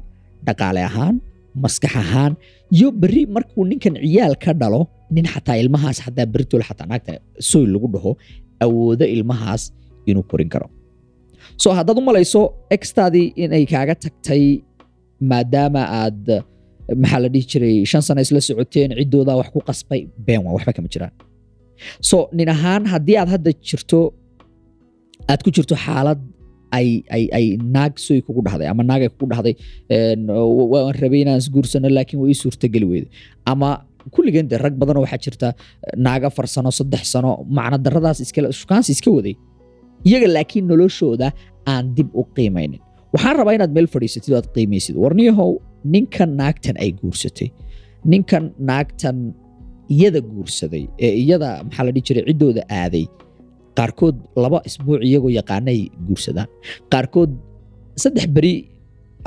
dhaqaale 0.48 0.82
ahaan 0.90 1.16
maskax 1.64 1.94
ahaan 2.04 2.34
iyo 2.76 2.88
berri 3.02 3.24
markuu 3.36 3.64
ninkan 3.72 3.94
ciyaal 4.04 4.36
ka 4.44 4.52
dhalo 4.62 4.82
nin 5.16 5.26
xataa 5.34 5.56
ilmahaas 5.62 5.98
xataa 6.06 6.26
berritol 6.34 6.64
xataa 6.70 6.88
naagta 6.92 7.12
soy 7.50 7.64
lagu 7.74 7.88
dhaho 7.96 8.12
awoodo 8.66 9.06
ilmahaas 9.16 9.64
inuu 10.10 10.24
korin 10.32 10.50
karo. 10.54 10.68
So 11.62 11.68
haddaad 11.78 11.98
u 12.00 12.04
malayso 12.10 12.42
extaadii 12.76 13.28
inay 13.44 13.64
kaaga 13.74 13.96
tagtay 14.06 14.44
maadaama 15.32 15.82
aad 16.02 16.28
maxaa 17.02 17.20
la 17.24 17.30
dhihi 17.34 17.46
jiray 17.52 17.76
shan 17.92 18.02
sano 18.08 18.22
isla 18.26 18.40
socoteen 18.50 18.90
ciddoodaa 19.00 19.36
wax 19.40 19.50
ku 19.56 19.60
qasbay 19.70 20.02
been 20.26 20.42
waa 20.46 20.54
waxba 20.58 20.72
kama 20.78 20.90
jiraan. 20.94 21.14
So 22.10 22.18
nin 22.38 22.50
ahaan 22.56 22.84
haddii 22.94 23.18
aad 23.22 23.30
hadda 23.36 23.52
jirto 23.70 24.00
aad 25.32 25.42
ku 25.46 25.50
jirto 25.56 25.76
xaalad 25.86 26.20
ay 26.78 27.46
naag 27.76 27.94
soy 28.06 28.20
kugu 28.26 28.42
dhahday 28.48 28.68
ama 28.74 28.84
naag 28.90 29.02
ay 29.06 29.10
kugu 29.14 29.28
dhahday 29.34 29.54
wa- 30.58 30.68
waan 30.74 30.96
rabay 31.04 31.20
inaan 31.24 31.40
isguursano 31.44 31.90
laakiin 31.98 32.20
way 32.22 32.30
ii 32.34 32.40
suurtageli 32.44 32.86
weyday 32.92 33.10
ama 33.52 33.70
kulligeen 34.16 34.48
de 34.52 34.56
rag 34.64 34.74
badanoo 34.82 35.04
waxaa 35.06 35.22
jirta 35.26 35.48
naaga 36.06 36.28
afar 36.32 36.46
saddex 36.80 37.04
sano 37.14 37.32
macno 37.58 37.78
daradaas 37.86 38.18
shukaansi 38.62 38.92
iska 38.96 39.10
waday. 39.18 39.36
Iyaga 40.10 40.28
laakiin 40.36 40.66
noloshooda 40.72 41.28
aan 41.72 41.86
dib 41.96 42.10
u 42.14 42.24
qiimaynin. 42.36 42.82
Waxaan 43.14 43.36
rabaa 43.40 43.54
inaad 43.58 43.72
meel 43.78 43.88
fadhiisatid 43.94 44.32
oo 44.34 44.38
aad 44.42 44.50
qiimaysid 44.56 44.96
warniyahow 45.04 45.52
ninkan 45.94 46.30
naagtan 46.40 46.76
ay 46.84 46.90
guursatay. 47.02 47.50
Ninkan 48.12 48.44
naagtan 48.70 49.18
iyada 49.96 50.20
guursaday 50.32 50.84
ee 51.06 51.12
iyada 51.24 51.50
maxaa 51.68 51.84
la 51.88 51.92
dhihi 51.96 52.04
jiray 52.08 52.24
ciddooda 52.30 52.62
aaday. 52.82 53.06
Qaarkood 53.78 54.18
laba 54.44 54.60
isbuuc 54.70 55.02
iyagoo 55.10 55.32
yaqaanay 55.40 55.80
guursadaan. 56.08 56.48
Qaarkood 56.94 57.32
saddex 58.04 58.26
beri 58.36 58.54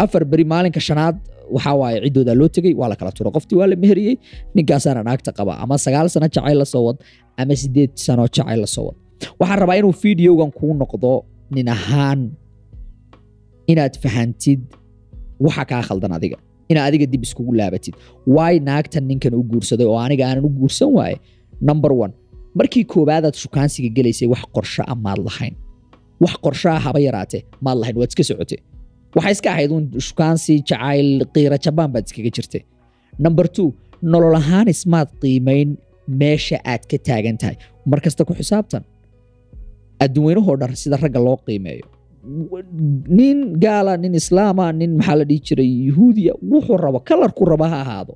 afar 0.05 0.23
beri 0.33 0.45
maalinka 0.53 0.81
shanaad 0.89 1.17
waxaa 1.55 1.75
waaye 1.81 1.97
ciddooda 2.05 2.33
loo 2.41 2.49
tegey 2.57 2.75
waa 2.81 2.89
la 2.93 2.97
kala 3.01 3.13
turo. 3.17 3.31
Qoftii 3.37 3.57
waa 3.61 3.69
la 3.73 3.77
meheriyey 3.83 4.15
ninkaasaana 4.57 5.01
naagta 5.09 5.31
qaba 5.39 5.53
ama 5.63 5.75
sagaal 5.85 6.07
sano 6.15 6.27
jacayl 6.35 6.59
la 6.63 6.65
soo 6.73 6.83
wad 6.87 6.99
ama 7.41 7.55
sideed 7.63 7.91
sano 8.05 8.23
jacayl 8.37 8.61
la 8.65 8.67
soo 8.75 8.85
wad. 8.89 8.97
Waxaan 9.41 9.59
rabaa 9.63 9.77
inuu 9.81 9.93
fideogan 10.03 10.51
kuu 10.59 10.73
noqdo 10.83 11.13
nin 11.55 11.69
ahaan 11.77 12.21
inaad 13.73 13.95
fahantid 14.03 14.61
waxa 15.45 15.65
kaa 15.71 15.83
khaldan 15.89 16.13
adiga. 16.19 16.37
Inaad 16.71 16.87
adiga 16.91 17.07
dib 17.13 17.23
iskugu 17.27 17.53
laabatid. 17.61 17.95
Waay 18.37 18.57
naagtan 18.69 19.05
ninkan 19.11 19.35
u 19.35 19.43
guursaday 19.51 19.87
oo 19.93 19.99
aniga 20.07 20.25
aanan 20.29 20.45
u 20.49 20.51
guursan 20.59 20.91
waaye? 20.99 21.17
Number 21.69 21.93
one 22.05 22.13
markii 22.59 22.85
koowaadaad 22.93 23.35
shukaansiga 23.43 23.89
gelaysay 23.97 24.29
wax 24.33 24.43
qorsho 24.55 24.83
a 24.93 24.95
maad 25.05 25.19
lahayn. 25.29 25.55
Wax 26.23 26.35
qorsho 26.45 26.69
ah 26.75 26.81
haba 26.87 26.99
yaraatee 27.07 27.43
maad 27.65 27.77
lahayn 27.81 27.97
waad 28.01 28.11
iska 28.13 28.25
socotay 28.31 28.59
waxay 29.17 29.33
iska 29.37 29.49
ahayd 29.55 29.71
uun 29.75 29.85
shukaansi 30.09 30.55
jacayl 30.69 31.09
qiira 31.35 31.57
jabaan 31.65 31.91
baad 31.95 32.05
iskaga 32.09 32.31
jirtay 32.37 32.63
number 33.25 33.47
two 33.57 33.67
nolol 34.13 34.35
ahaan 34.41 34.67
ismaad 34.75 35.09
qiimayn 35.23 35.69
meesha 36.21 36.57
aad 36.73 36.83
ka 36.91 36.97
taagan 37.09 37.37
tahay. 37.41 37.57
Mar 37.91 37.99
kasta 38.05 38.23
ku 38.29 38.33
xisaabtan 38.41 38.83
adduunweynahoo 40.05 40.57
dhan 40.61 40.73
sida 40.83 40.97
ragga 41.03 41.21
loo 41.27 41.37
qiimeeyo. 41.47 41.87
Nin 43.19 43.39
gaala 43.65 43.93
nin 44.03 44.15
islaama 44.21 44.65
nin 44.81 44.91
maxaa 44.99 45.17
la 45.21 45.25
dhihi 45.31 45.41
jiray 45.49 45.71
yuhuudiya 45.89 46.33
wuxuu 46.53 46.77
rabo 46.85 46.99
kalarku 47.09 47.43
raba 47.53 47.67
ha 47.73 47.79
ahaado 47.85 48.15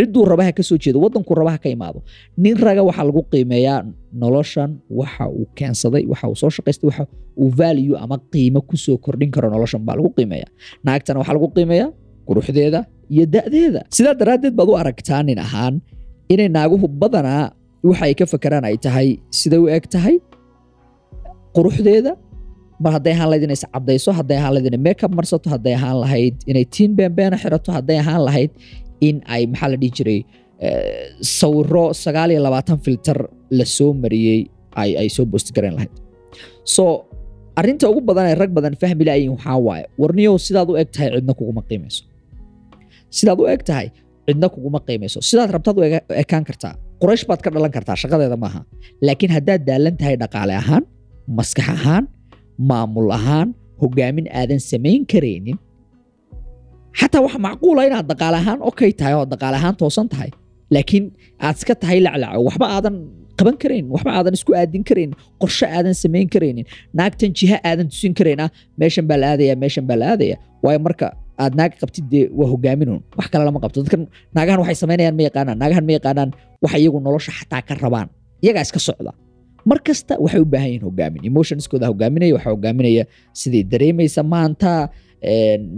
cidduu 0.00 0.22
raba 0.30 0.42
ha 0.48 0.52
ka 0.58 0.62
soo 0.68 0.78
jeedo 0.84 0.98
waddanku 1.04 1.32
raba 1.40 1.50
ha 1.54 1.58
ka 1.64 1.68
imaado. 1.76 1.98
Nin 2.42 2.56
raga 2.66 2.82
waxaa 2.88 3.04
lagu 3.08 3.22
qiimeeyaa 3.32 3.80
noloshan 4.22 4.70
waxa 5.00 5.24
uu 5.38 5.46
keensaday 5.58 6.02
waxa 6.12 6.26
uu 6.32 6.36
soo 6.42 6.50
shaqaystay 6.56 6.86
waxa 6.90 7.04
uu 7.42 7.48
value 7.60 7.96
ama 8.04 8.16
qiimo 8.32 8.60
ku 8.68 8.76
soo 8.84 8.96
kordhin 9.04 9.30
karo 9.34 9.48
noloshan 9.54 9.82
baa 9.86 9.96
lagu 9.98 10.10
qiimeeyaa. 10.16 10.50
Naagtana 10.86 11.18
waxaa 11.20 11.36
lagu 11.38 11.48
qiimeeyaa 11.56 11.88
quruxdeeda 12.28 12.80
iyo 13.14 13.24
da'deeda. 13.34 13.80
Sidaa 13.96 14.14
daraaddeed 14.20 14.54
baad 14.58 14.68
u 14.72 14.74
aragtaa 14.82 15.20
nin 15.28 15.38
ahaan 15.46 15.74
inay 16.32 16.48
naaguhu 16.56 16.86
badanaa 17.02 17.44
waxa 17.88 18.04
ay 18.08 18.14
ka 18.20 18.24
fakeraan 18.32 18.64
ay 18.68 18.76
tahay 18.84 19.08
siday 19.38 19.58
u 19.58 19.66
eg 19.76 19.84
tahay 19.94 20.16
quruxdeeda. 21.56 22.12
Mar 22.84 22.92
hadday 22.96 23.12
ahaan 23.16 23.28
lahayd 23.30 23.44
inay 23.46 23.56
iscadayso 23.60 24.10
hadday 24.18 24.36
ahaan 24.40 24.52
lahayd 24.56 24.66
inay 24.72 24.80
makeup 24.88 25.12
marsato 25.18 25.46
hadday 25.54 25.74
ahaan 25.78 25.96
lahayd 26.02 26.34
inay 26.50 26.64
tiin 26.74 26.90
beenbeena 26.98 27.36
xirato 27.42 27.70
hadday 27.76 27.98
ahaan 28.02 28.22
lahayd 28.28 28.50
in 29.08 29.16
ay 29.34 29.42
maxaa 29.52 29.68
la 29.72 29.76
dhihi 29.82 29.92
jiray 29.98 30.20
eh, 30.66 31.04
sawiro 31.38 31.84
sagaal 32.04 32.30
iyo 32.34 32.40
labaatan 32.46 32.78
filter 32.86 33.18
la 33.58 33.64
soo 33.76 33.90
mariyey 34.02 34.40
ay 35.02 35.08
soo 35.16 35.24
boost 35.32 35.48
garayn 35.56 35.74
lahayd. 35.78 35.92
So 36.74 36.84
arrinta 37.60 37.84
ugu 37.90 38.00
badan 38.08 38.26
ee 38.30 38.36
rag 38.42 38.50
badan 38.56 38.74
fahmi 38.82 39.04
laayiin 39.08 39.32
waxaa 39.36 39.58
waaye 39.66 39.84
warniyow 40.02 40.34
sidaad 40.46 40.68
u 40.72 40.76
eg 40.82 40.88
tahay 40.94 41.08
cidna 41.16 41.32
kuguma 41.40 41.62
qiimayso 41.68 42.02
sidaad 43.18 43.38
u 43.42 43.46
eg 43.54 43.62
tahay 43.68 43.86
cidna 44.26 44.46
kuguma 44.54 44.78
qiimayso 44.88 45.18
sidaad 45.30 45.50
rabtaad 45.56 45.76
u 45.80 45.82
ekaan 46.22 46.44
kartaa 46.48 46.74
quraysh 47.02 47.24
baad 47.28 47.40
ka 47.44 47.48
dhalan 47.54 47.72
kartaa 47.76 47.96
shaqadeeda 48.02 48.36
maaha. 48.44 48.60
Laakiin 49.06 49.32
haddaad 49.36 49.60
daalan 49.68 49.94
tahay 50.00 50.14
dhaqaale 50.22 50.54
ahaan 50.62 50.84
maskax 51.38 51.68
ahaan 51.76 52.04
maamul 52.70 53.08
ahaan 53.18 53.48
hogaamin 53.82 54.26
aadan 54.40 54.60
samayn 54.70 55.02
karaynin 55.12 55.56
xataa 57.00 57.22
waxa 57.26 57.38
macquula 57.46 57.82
inaad 57.88 58.06
dhaqaale 58.10 58.36
ahaan 58.42 58.58
okay 58.70 58.90
tahay 58.98 59.14
oo 59.18 59.24
dhaqaale 59.32 59.56
ahaan 59.60 59.74
toosan 59.80 60.06
tahay. 60.12 60.30
Laakiin 60.74 61.04
aad 61.46 61.56
iska 61.58 61.74
tahay 61.82 61.98
laclaco 62.06 62.40
waxba 62.48 62.66
aadan 62.76 62.94
qaban 63.38 63.56
karaynin 63.62 63.88
waxba 63.94 64.10
aadan 64.18 64.34
isku 64.38 64.52
aadin 64.60 64.82
karaynin 64.88 65.14
qorshe 65.40 65.66
aadan 65.76 65.94
samayn 66.02 66.28
karaynin. 66.34 66.64
Naagtan 66.98 67.30
jiha 67.38 67.56
aadan 67.68 67.86
tusin 67.92 68.12
karayn 68.18 68.40
ah 68.44 68.50
meeshan 68.80 69.04
baa 69.10 69.18
la 69.22 69.26
aadaya 69.32 69.54
meeshan 69.62 69.84
baa 69.88 69.98
la 70.00 70.06
aadaya 70.12 70.36
waayo 70.64 70.78
marka 70.86 71.06
aad 71.42 71.52
naag 71.58 71.72
qabtid 71.80 72.04
dee 72.12 72.24
waa 72.38 72.48
hogaaminun 72.52 73.00
wax 73.18 73.26
kale 73.32 73.44
lama 73.48 73.58
qabto. 73.64 73.78
Dadkan 73.84 74.02
naagahan 74.36 74.58
waxay 74.62 74.76
samaynayaan 74.82 75.14
ma 75.18 75.22
yaqaanaan 75.28 75.56
naagahan 75.62 75.84
ma 75.88 75.92
yaqaanaan 75.98 76.30
waxa 76.64 76.76
iyagu 76.82 76.98
nolosha 77.06 77.32
xataa 77.38 77.62
ka 77.68 77.72
rabaan. 77.84 78.08
Iyagaa 78.44 78.64
iska 78.68 78.78
socda. 78.88 79.12
Mar 79.68 79.78
kasta 79.86 80.14
waxay 80.24 80.40
u 80.44 80.46
baahan 80.52 80.68
yihiin 80.72 80.84
hogaamin 80.88 81.20
emotionskooda 81.30 81.86
hogaaminaya 81.92 82.32
waxaa 82.36 82.52
hogaaminaya 82.56 83.02
siday 83.40 83.62
dareemaysa 83.72 84.20
maanta 84.32 84.70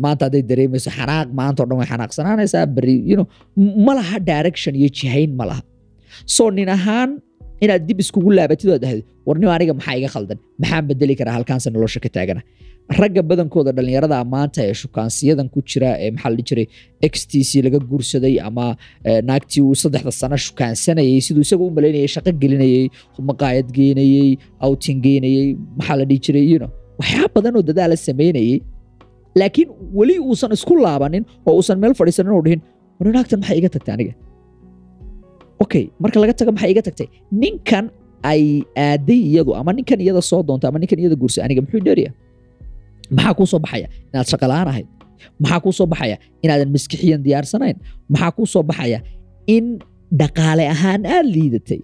maanta 0.04 0.22
hadday 0.26 0.42
dareemayso 0.50 0.90
xanaaq 0.98 1.28
maanta 1.40 1.62
dhan 1.68 1.76
way 1.80 1.88
xanaaqsanaanaysaa. 1.92 2.64
Beri 2.76 2.94
m- 3.16 3.74
ma 3.86 3.92
laha 3.98 4.16
direction 4.32 4.72
iyo 4.80 4.88
jihayn 4.98 5.32
ma 5.40 5.44
laha 5.50 5.62
so 6.34 6.44
nin 6.58 6.68
ahaan 6.76 7.10
inaad 7.64 7.82
dib 7.88 7.98
iskugu 8.04 8.30
laabatid 8.38 8.68
oo 8.74 8.78
dhahdo 8.84 9.02
warnimo 9.28 9.50
aniga 9.56 9.74
maxaa 9.78 9.96
iga 10.00 10.08
khaldan? 10.14 10.38
Maxaan 10.62 10.84
bedeli 10.90 11.14
karaa 11.20 11.34
halkaanse 11.38 11.68
nolosha 11.74 12.00
ka 12.04 12.10
taagana? 12.16 12.42
Ragga 13.00 13.22
badankooda 13.30 13.70
dhallinyarada 13.76 14.16
maanta 14.34 14.58
ee 14.68 14.74
shukaansiyadan 14.82 15.46
ku 15.54 15.58
jira 15.70 15.90
ee 16.04 16.10
maxaa 16.14 16.30
la 16.32 16.36
dhihi 16.38 16.46
jiray 16.50 16.66
xtc 17.14 17.50
laga 17.66 17.78
guursaday 17.90 18.34
ama 18.48 18.66
eh, 19.08 19.20
naagtii 19.28 19.62
uu 19.68 19.76
saddexda 19.82 20.12
sano 20.20 20.36
shukaansanayay 20.46 21.20
siduu 21.26 21.44
isagu 21.46 21.64
u 21.70 21.72
malaynayay 21.76 22.08
shaqo 22.14 22.30
gelinayay 22.42 22.84
maqaayad 23.30 23.68
geynayey 23.78 24.28
outing 24.66 24.98
geynayay 25.06 25.46
maxaa 25.78 25.96
la 26.00 26.04
dhihi 26.10 26.20
jiray 26.26 26.44
you 26.52 26.58
know, 26.62 26.70
waxyaaba 27.00 27.30
badan 27.36 27.54
oo 27.58 27.64
dadaala 27.70 27.96
samaynayay 28.08 28.54
laakiin 29.40 29.68
weli 29.98 30.14
uusan 30.28 30.50
isku 30.56 30.74
laabanin 30.84 31.24
oo 31.48 31.52
uusan 31.58 31.76
meel 31.82 31.94
fadhiisanin 31.98 32.32
oo 32.36 32.42
dhihin 32.46 32.60
war 32.98 33.08
naagtan 33.16 33.38
maxay 33.42 33.56
iga 33.60 33.70
tagtay 33.74 33.92
aniga 33.96 34.14
okay 35.64 35.84
marka 36.02 36.16
laga 36.22 36.34
tago 36.38 36.52
maxay 36.56 36.70
iga 36.74 36.82
tagtay 36.86 37.08
ninkan 37.42 37.84
ay 38.30 38.42
aaday 38.86 39.20
iyadu 39.30 39.52
ama 39.58 39.70
ninkan 39.78 39.98
iyada 40.04 40.22
soo 40.30 40.40
doonta 40.48 40.66
ama 40.70 40.78
ninkan 40.82 40.98
iyada 41.02 41.16
guursa 41.22 41.38
aniga 41.46 41.60
muxuu 41.64 41.82
dheerya 41.86 42.10
maxaa 43.16 43.34
kuu 43.38 43.46
soo 43.52 43.60
baxaya 43.64 43.86
inaad 44.12 44.26
shaqalaan 44.32 44.68
ahayd 44.72 44.86
maxaa 45.42 45.60
kuu 45.64 45.72
soo 45.78 45.86
baxaya 45.92 46.16
inaadan 46.44 46.70
maskixiyan 46.74 47.20
diyaarsanayn 47.26 47.76
maxaa 48.12 48.30
kuu 48.36 48.46
soo 48.54 48.62
baxaya 48.70 48.98
in 49.56 49.64
dhaqaale 50.20 50.64
ahaan 50.74 51.02
aad 51.14 51.26
liidatay 51.34 51.80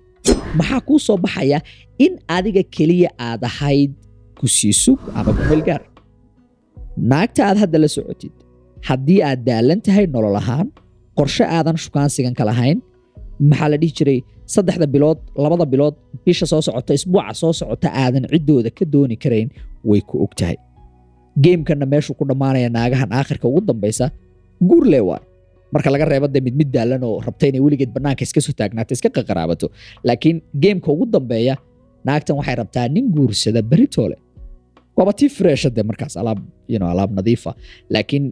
maxaa 0.59 0.81
kuu 0.88 0.99
soo 1.07 1.17
baxaya 1.25 1.59
in 2.05 2.12
adiga 2.37 2.62
keliya 2.76 3.11
aad 3.28 3.43
ahayd 3.50 3.93
ku 4.38 4.47
sii 4.57 4.75
sug 4.85 5.00
ama 5.19 5.31
kumeelgaar 5.38 5.81
naagta 7.11 7.40
aad 7.49 7.59
hadda 7.62 7.78
la 7.85 7.88
socotid 7.97 8.33
haddii 8.88 9.21
aad 9.28 9.40
daalan 9.49 9.81
tahay 9.87 10.07
nolol 10.14 10.37
ahaan 10.43 10.69
qorshe 11.19 11.45
aadan 11.57 11.76
shukaansigan 11.85 12.35
ka 12.38 12.45
lahayn 12.50 12.78
maxaa 13.50 13.69
la 13.73 13.76
dhihi 13.83 13.93
jiray 13.99 14.19
saddexda 14.55 14.87
bilood 14.95 15.19
labada 15.45 15.64
bilood 15.73 15.95
bisha 16.25 16.47
soo 16.52 16.61
socota 16.69 16.93
isbuuca 16.99 17.33
soo 17.40 17.52
socota 17.61 17.88
aadan 18.02 18.25
ciddooda 18.33 18.71
ka 18.78 18.85
dooni 18.93 19.17
karayn 19.23 19.49
way 19.88 20.00
ku 20.09 20.14
og 20.25 20.33
tahay. 20.38 20.57
Geemkanna 21.45 21.87
meeshuu 21.93 22.14
ku 22.19 22.25
dhammaanaya 22.31 22.69
naagahan 22.76 23.11
aakhirka 23.19 23.47
ugu 23.50 23.61
dambaysa 23.71 24.07
guurle 24.69 25.00
waay. 25.09 25.23
Marka 25.73 25.88
laga 25.95 26.05
reebo 26.11 26.26
dee 26.35 26.40
mid 26.61 26.71
daalan 26.76 27.02
oo 27.09 27.21
rabta 27.26 27.45
inay 27.50 27.61
weligeed 27.64 27.90
bannaanka 27.97 28.23
iska 28.26 28.40
soo 28.47 28.55
taagnaato 28.61 28.93
iska 28.97 29.09
qaqaraabato 29.17 29.67
laakiin 30.09 30.37
geemka 30.62 30.88
ugu 30.95 31.05
dambeeya 31.14 31.55
naagtan 32.07 32.35
waxay 32.40 32.57
rabtaa 32.61 32.87
nin 32.95 33.05
guursada 33.14 33.61
beritoole 33.71 34.17
waaba 34.99 35.12
tii 35.19 35.31
fresha 35.38 35.69
dee 35.76 35.85
markaas 35.90 36.14
alaab 36.21 36.38
alaab 36.93 37.11
nadiifa 37.19 37.50
laakiin 37.95 38.25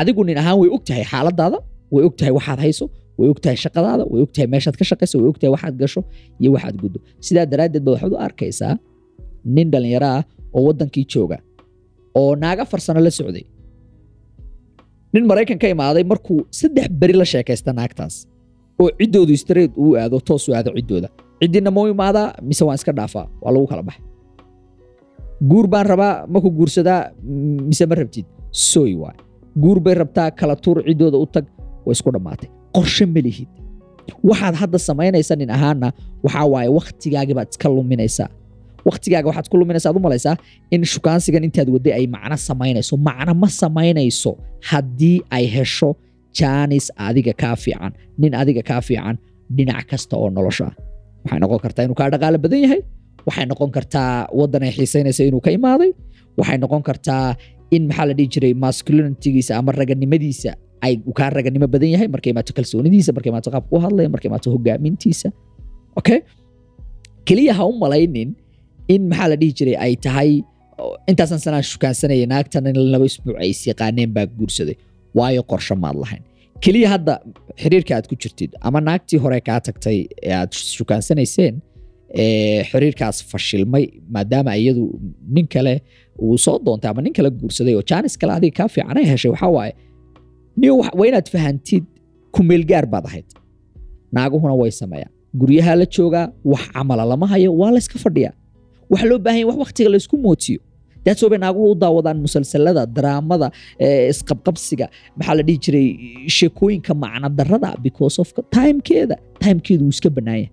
adigu 0.00 0.22
nin 0.28 0.38
ahaan 0.42 0.56
way 0.60 0.68
og 0.76 0.82
tahay 0.88 1.04
xaaladaada 1.12 1.58
way 1.94 2.02
og 2.08 2.14
tahay 2.18 2.32
waxaad 2.38 2.58
hayso 2.64 2.84
way 3.20 3.28
og 3.32 3.38
tahay 3.44 3.56
shaqadaada 3.64 4.04
way 4.12 4.20
og 4.24 4.30
tahay 4.34 4.48
meeshaad 4.54 4.76
ka 4.80 4.84
shaqayso 4.90 5.16
way 5.22 5.28
og 5.32 5.38
tahay 5.40 5.52
waxaad 5.56 5.74
gasho 5.82 6.00
iyo 6.42 6.50
waxaad 6.56 6.76
guddo. 6.82 6.98
Sidaa 7.26 7.46
daraaddeed 7.52 7.82
ba 7.86 7.90
waxaad 7.94 8.12
u 8.16 8.18
arkaysaa 8.26 8.72
nin 9.54 9.66
dhallinyaro 9.72 10.08
ah 10.18 10.22
oo 10.56 10.62
waddankii 10.68 11.04
jooga 11.12 11.38
oo 12.20 12.30
naaga 12.42 12.64
farsano 12.70 13.00
la 13.06 13.10
socday. 13.18 13.44
Nin 15.14 15.24
maraykan 15.30 15.58
ka 15.62 15.66
imaaday 15.74 16.04
markuu 16.12 16.38
saddex 16.60 16.86
beri 17.00 17.14
la 17.20 17.26
sheekaysta 17.32 17.70
naagtaas 17.78 18.14
oo 18.82 18.88
ciddoodu 19.00 19.34
straight 19.44 19.72
uu 19.82 19.90
aado 20.00 20.16
toos 20.28 20.44
u 20.48 20.54
aado 20.56 20.70
ciddooda. 20.78 21.08
Ciddina 21.40 21.70
ma 21.74 21.80
u 21.84 21.88
imaadaa 21.94 22.26
mise 22.48 22.62
waan 22.66 22.78
iska 22.80 22.92
dhaafaa 22.98 23.26
waa 23.42 23.52
lagu 23.54 23.66
kala 23.70 23.82
baxay 23.88 24.04
guur 25.50 25.66
baan 25.72 25.86
rabaa 25.92 26.26
maku 26.34 26.48
guursadaa 26.58 27.00
mise 27.68 27.84
ma 27.90 27.94
rabtid? 28.00 28.26
Soy 28.52 28.92
waay. 29.02 29.16
Guur 29.62 29.78
bay 29.84 29.94
rabtaa 29.94 30.30
kala 30.38 30.54
tuur 30.64 30.78
ciddooda 30.88 31.18
u 31.18 31.26
tag 31.34 31.44
way 31.86 31.92
isku 31.96 32.10
dhammaatay. 32.14 32.48
Qorshe 32.76 33.04
ma 33.14 33.20
lihid. 33.26 33.48
Waxaad 34.28 34.54
hadda 34.62 34.78
samaynaysa 34.88 35.34
nin 35.40 35.50
ahaana 35.56 35.88
waxaa 36.24 36.46
waaye 36.52 36.68
wakhtigaagii 36.78 37.34
baad 37.38 37.48
iska 37.52 37.68
luminaysaa. 37.76 38.28
Wakhtigaaga 38.88 39.26
waxaad 39.30 39.48
ku 39.50 39.56
luminaysaa 39.60 39.90
ad 39.92 39.96
u 39.96 40.02
malaysaa 40.06 40.34
in 40.74 40.82
shukaansigan 40.92 41.44
intaad 41.48 41.68
waday 41.74 41.92
ay 41.98 42.04
macno 42.14 42.36
samaynayso. 42.48 42.94
Macno 43.08 43.32
ma 43.42 43.48
samaynayso 43.62 44.30
haddii 44.70 45.16
ay 45.36 45.44
hesho 45.56 45.90
jaanis 46.38 46.86
adiga 47.06 47.32
kaa 47.42 47.56
fiican 47.62 47.92
nin 48.20 48.32
adiga 48.40 48.62
kaa 48.70 48.80
fiican 48.88 49.16
dhinac 49.56 49.84
kasta 49.90 50.14
oo 50.20 50.28
nolosha. 50.36 50.66
Waxay 51.24 51.38
noqon 51.42 51.58
kartaa 51.64 51.84
inuu 51.86 51.96
kaa 52.00 52.08
dhaqaalo 52.12 52.38
badan 52.44 52.60
yahay 52.64 52.80
waxay 53.26 53.46
noqon 53.50 53.70
kartaa 53.76 54.12
waddan 54.38 54.62
ay 54.66 54.72
xiisaynaysa 54.78 55.22
inuu 55.28 55.40
ka 55.46 55.50
imaaday. 55.58 55.90
Waxay 56.38 56.58
noqon 56.64 56.82
kartaa 56.88 57.26
in 57.76 57.82
maxaa 57.88 58.06
la 58.10 58.14
dhihi 58.18 58.28
jiray 58.34 58.52
masculinitygiisa 58.64 59.52
ama 59.60 59.70
raganimadiisa 59.80 60.52
kaa 61.18 61.28
raganimo 61.36 61.66
badan 61.74 61.90
yahay. 61.94 62.08
Markay 62.14 62.30
imaato 62.34 62.52
kalsoonidiisa 62.58 63.10
markay 63.16 63.30
imaato 63.32 63.48
qaabka 63.54 63.72
u 63.76 63.80
hadlaya 63.84 64.08
markay 64.14 64.28
imaato 64.30 64.48
hogaamintiisa 64.54 65.28
okay? 65.98 66.18
Keliya 67.28 67.52
ha 67.58 67.64
u 67.66 67.72
malaynin 67.82 68.30
in 68.94 69.02
maxaa 69.10 69.28
la 69.32 69.36
dhihi 69.40 69.52
jiray 69.58 69.76
ay 69.84 69.92
tahay 70.06 70.30
intaasan 71.10 71.38
sanaan 71.44 71.62
shukaansanaya 71.70 72.26
naagtan 72.32 72.66
in 72.70 72.76
laba 72.92 73.04
isbuuc 73.10 73.36
ay 73.42 73.50
is 73.54 73.60
yaqaaneen 73.70 74.10
baa 74.16 74.26
guursaday. 74.38 74.76
Waayo 75.18 75.42
qorshe 75.50 75.74
maad 75.84 75.96
lahayn. 76.02 76.22
Keliya 76.64 76.88
hadda 76.94 77.14
xiriirka 77.62 77.92
aad 77.96 78.06
ku 78.10 78.14
jirtid 78.22 78.50
ama 78.66 78.78
naagtii 78.88 79.18
hore 79.24 79.38
kaa 79.48 79.60
tagtay 79.66 79.98
ee 80.28 80.32
aad 80.40 80.52
shukaansanayseen 80.76 81.54
xiriirkaas 82.70 83.16
fashilmay 83.30 83.84
maadaama 84.14 84.52
iyadu 84.62 84.84
nin 85.34 85.46
kale 85.54 85.74
uu 86.26 86.38
soo 86.44 86.58
doontay 86.66 86.90
ama 86.90 87.02
nin 87.04 87.12
kale 87.16 87.30
guursaday 87.40 87.74
oo 87.78 87.82
jaanis 87.90 88.14
kale 88.20 88.32
adiga 88.38 88.56
kaa 88.58 88.68
fiicanay 88.74 89.04
heshay 89.12 89.30
waxaa 89.34 89.50
waaye 89.58 89.74
waa 90.98 91.06
inaad 91.10 91.28
fahantid 91.34 91.84
kumeelgaar 92.34 92.86
baad 92.92 93.06
ahayd. 93.10 93.28
Naaguhuna 94.16 94.54
way 94.60 94.70
sameeyaan. 94.70 95.12
Guryaha 95.40 95.72
la 95.80 95.86
joogaa 95.94 96.26
wax 96.44 96.62
camala 96.74 97.04
lama 97.10 97.26
hayo 97.32 97.50
waa 97.60 97.70
layska 97.74 97.98
fadhiyaa. 98.04 98.34
Waxa 98.90 99.06
loo 99.10 99.18
baahan 99.18 99.44
wax 99.48 99.56
waktiga 99.62 99.88
laysku 99.94 100.16
mootiyo. 100.24 100.60
Daadso 101.04 101.28
bay 101.30 101.38
naaguhu 101.38 101.70
u 101.70 101.74
daawadaan 101.82 102.18
musalsalada 102.24 102.82
daraamada 102.96 103.48
isqabqabsiga 104.12 104.86
maxaa 105.18 105.34
la 105.38 105.42
dhihi 105.46 105.58
jiray 105.64 105.86
sheekooyinka 106.36 106.92
macna 107.02 107.28
darada 107.38 107.70
because 107.86 108.16
of 108.22 108.28
timekeeda. 108.56 109.16
Timekeedu 109.42 109.82
wuu 109.84 109.94
iska 109.96 110.10
bannaanya 110.16 110.48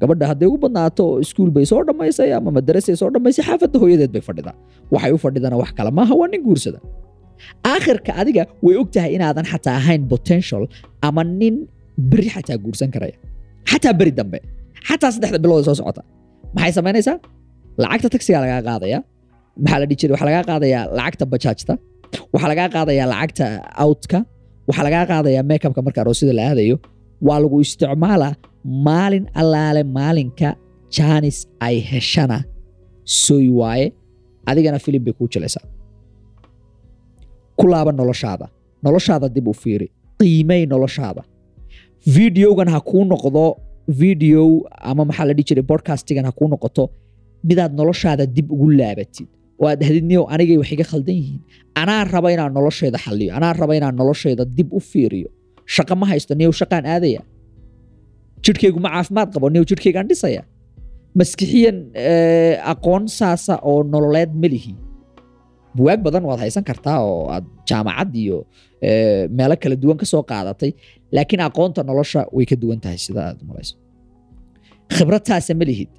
gabadha 0.00 0.24
hadday 0.30 0.46
ugu 0.50 0.58
badnaato 0.64 1.04
iskuul 1.24 1.50
soo 1.70 1.80
dhammaysay 1.88 2.30
ama 2.38 2.50
madarasay 2.58 2.94
soo 3.00 3.10
dhammaysay 3.14 3.44
xaafadda 3.48 3.76
hooyadeed 3.82 4.12
bay 4.14 4.22
fadhidaa. 4.28 4.54
Waxay 4.94 5.12
u 5.16 5.18
fadhidana 5.24 5.56
wax 5.62 5.70
kale 5.78 5.90
maaha 5.98 6.14
waa 6.20 6.28
nin 6.32 6.42
guursada. 6.46 6.78
Aakhirka 7.72 8.10
adiga 8.20 8.42
way 8.66 8.74
og 8.82 8.88
inaadan 9.16 9.44
xataa 9.52 9.76
ahayn 9.80 10.02
potential 10.12 10.62
ama 11.08 11.22
nin 11.40 11.54
beri 12.10 12.28
xataa 12.34 12.56
guursan 12.64 12.90
karaya. 12.94 13.16
Xataa 13.70 13.92
beri 14.00 14.12
dambe. 14.18 14.38
Xataa 14.88 15.10
saddexda 15.14 15.38
bilood 15.44 15.62
soo 15.68 15.74
socota 15.80 16.02
maxay 16.56 16.72
samaynaysaa? 16.78 17.16
Lacagta 17.82 18.08
taxiga 18.14 18.38
lagaa 18.44 18.62
qaadaya 18.68 18.98
maxaa 19.62 19.78
la 19.80 19.86
dhihi 19.88 19.98
jiray? 20.00 20.12
Waxaa 20.14 20.28
lagaa 20.30 20.44
qaadayaa 20.50 20.82
lacagta 20.98 21.24
bajaajta. 21.32 21.72
Waxaa 22.32 22.48
lagaa 22.52 22.68
qaadayaa 22.76 23.06
lacagta 23.12 23.44
outka. 23.84 24.18
Waxaa 24.68 24.84
lagaa 24.88 25.04
qaadayaa 25.10 25.42
makeupka 25.50 25.80
marka 25.86 25.98
aroosida 26.02 26.32
la 26.38 26.42
aadayo. 26.50 26.76
Waa 27.26 27.38
lagu 27.42 27.56
isticmaalaa 27.64 28.32
maalin 28.86 29.24
allaale 29.40 29.82
maalinka 29.96 30.48
jaanis 30.96 31.38
ay 31.66 31.76
heshana 31.90 32.38
soy 33.22 33.46
waaye 33.60 33.86
adigana 34.50 34.78
filim 34.84 35.02
bay 35.06 35.12
kuu 35.18 35.28
jilaysaa 35.34 35.64
ku 37.58 37.64
laaba 37.72 37.90
noloshaada 38.00 38.46
noloshaada 38.84 39.26
dib 39.34 39.46
u 39.48 39.52
fiiri 39.62 39.86
qiimay 40.20 40.62
noloshaada 40.72 41.22
videogan 42.16 42.68
ha 42.74 42.78
kuu 42.90 43.04
noqdo 43.12 43.44
video 44.02 44.44
ama 44.90 45.02
maxaa 45.08 45.26
la 45.28 45.32
dhihi 45.36 45.46
jiray 45.48 45.64
bodcastigan 45.70 46.24
ha 46.28 46.32
kuu 46.38 46.48
noqoto 46.52 46.84
midaad 47.48 47.72
noloshaada 47.80 48.24
dib 48.36 48.46
ugu 48.54 48.66
laabatid 48.80 49.28
oo 49.62 49.66
aad 49.70 49.78
dhahdid 49.82 50.04
niyow 50.10 50.24
anigay 50.34 50.56
wax 50.62 50.70
khaldan 50.90 51.14
yihiin 51.20 51.40
anaa 51.80 52.00
raba 52.14 52.28
inaan 52.34 52.52
noloshayda 52.58 52.98
xalliyo 53.04 53.30
anaa 53.38 53.52
raba 53.60 53.72
inaan 53.78 53.94
noloshayda 54.00 54.44
dib 54.56 54.68
u 54.72 54.80
fiiriyo 54.90 55.28
shaqa 55.74 55.94
ma 56.00 56.04
haysto 56.10 56.32
niyow 56.40 56.52
shaqaan 56.60 56.84
aadaya 56.94 57.20
jidhkaygu 58.44 58.78
ma 58.84 58.90
caafimaad 58.94 59.28
qabo 59.34 59.46
niyow 59.52 59.64
jidhkaygaan 59.70 60.06
dhisaya 60.10 60.42
maskixiyan 61.18 61.76
aqoon 62.72 63.04
saasa 63.18 63.54
oo 63.70 63.78
nololeed 63.92 64.32
ma 64.42 64.48
lihi. 64.54 64.72
Buwaag 65.76 66.00
badan 66.06 66.24
waad 66.28 66.40
haysan 66.44 66.64
kartaa 66.70 66.98
oo 67.08 67.22
aad 67.34 67.44
jaamacad 67.68 68.10
iyo 68.22 68.38
meelo 69.36 69.54
kala 69.62 69.76
duwan 69.82 69.96
ka 70.00 70.06
soo 70.12 70.22
qaadatay 70.30 70.70
laakiin 71.14 71.42
aqoonta 71.48 71.80
nolosha 71.88 72.20
way 72.36 72.46
ka 72.50 72.56
duwan 72.62 72.78
tahay 72.82 72.98
sida 73.06 73.20
aad 73.30 73.40
malayso 73.48 73.74
khibrad 74.94 75.22
taasa 75.28 75.52
ma 75.60 75.64
lihid. 75.70 75.90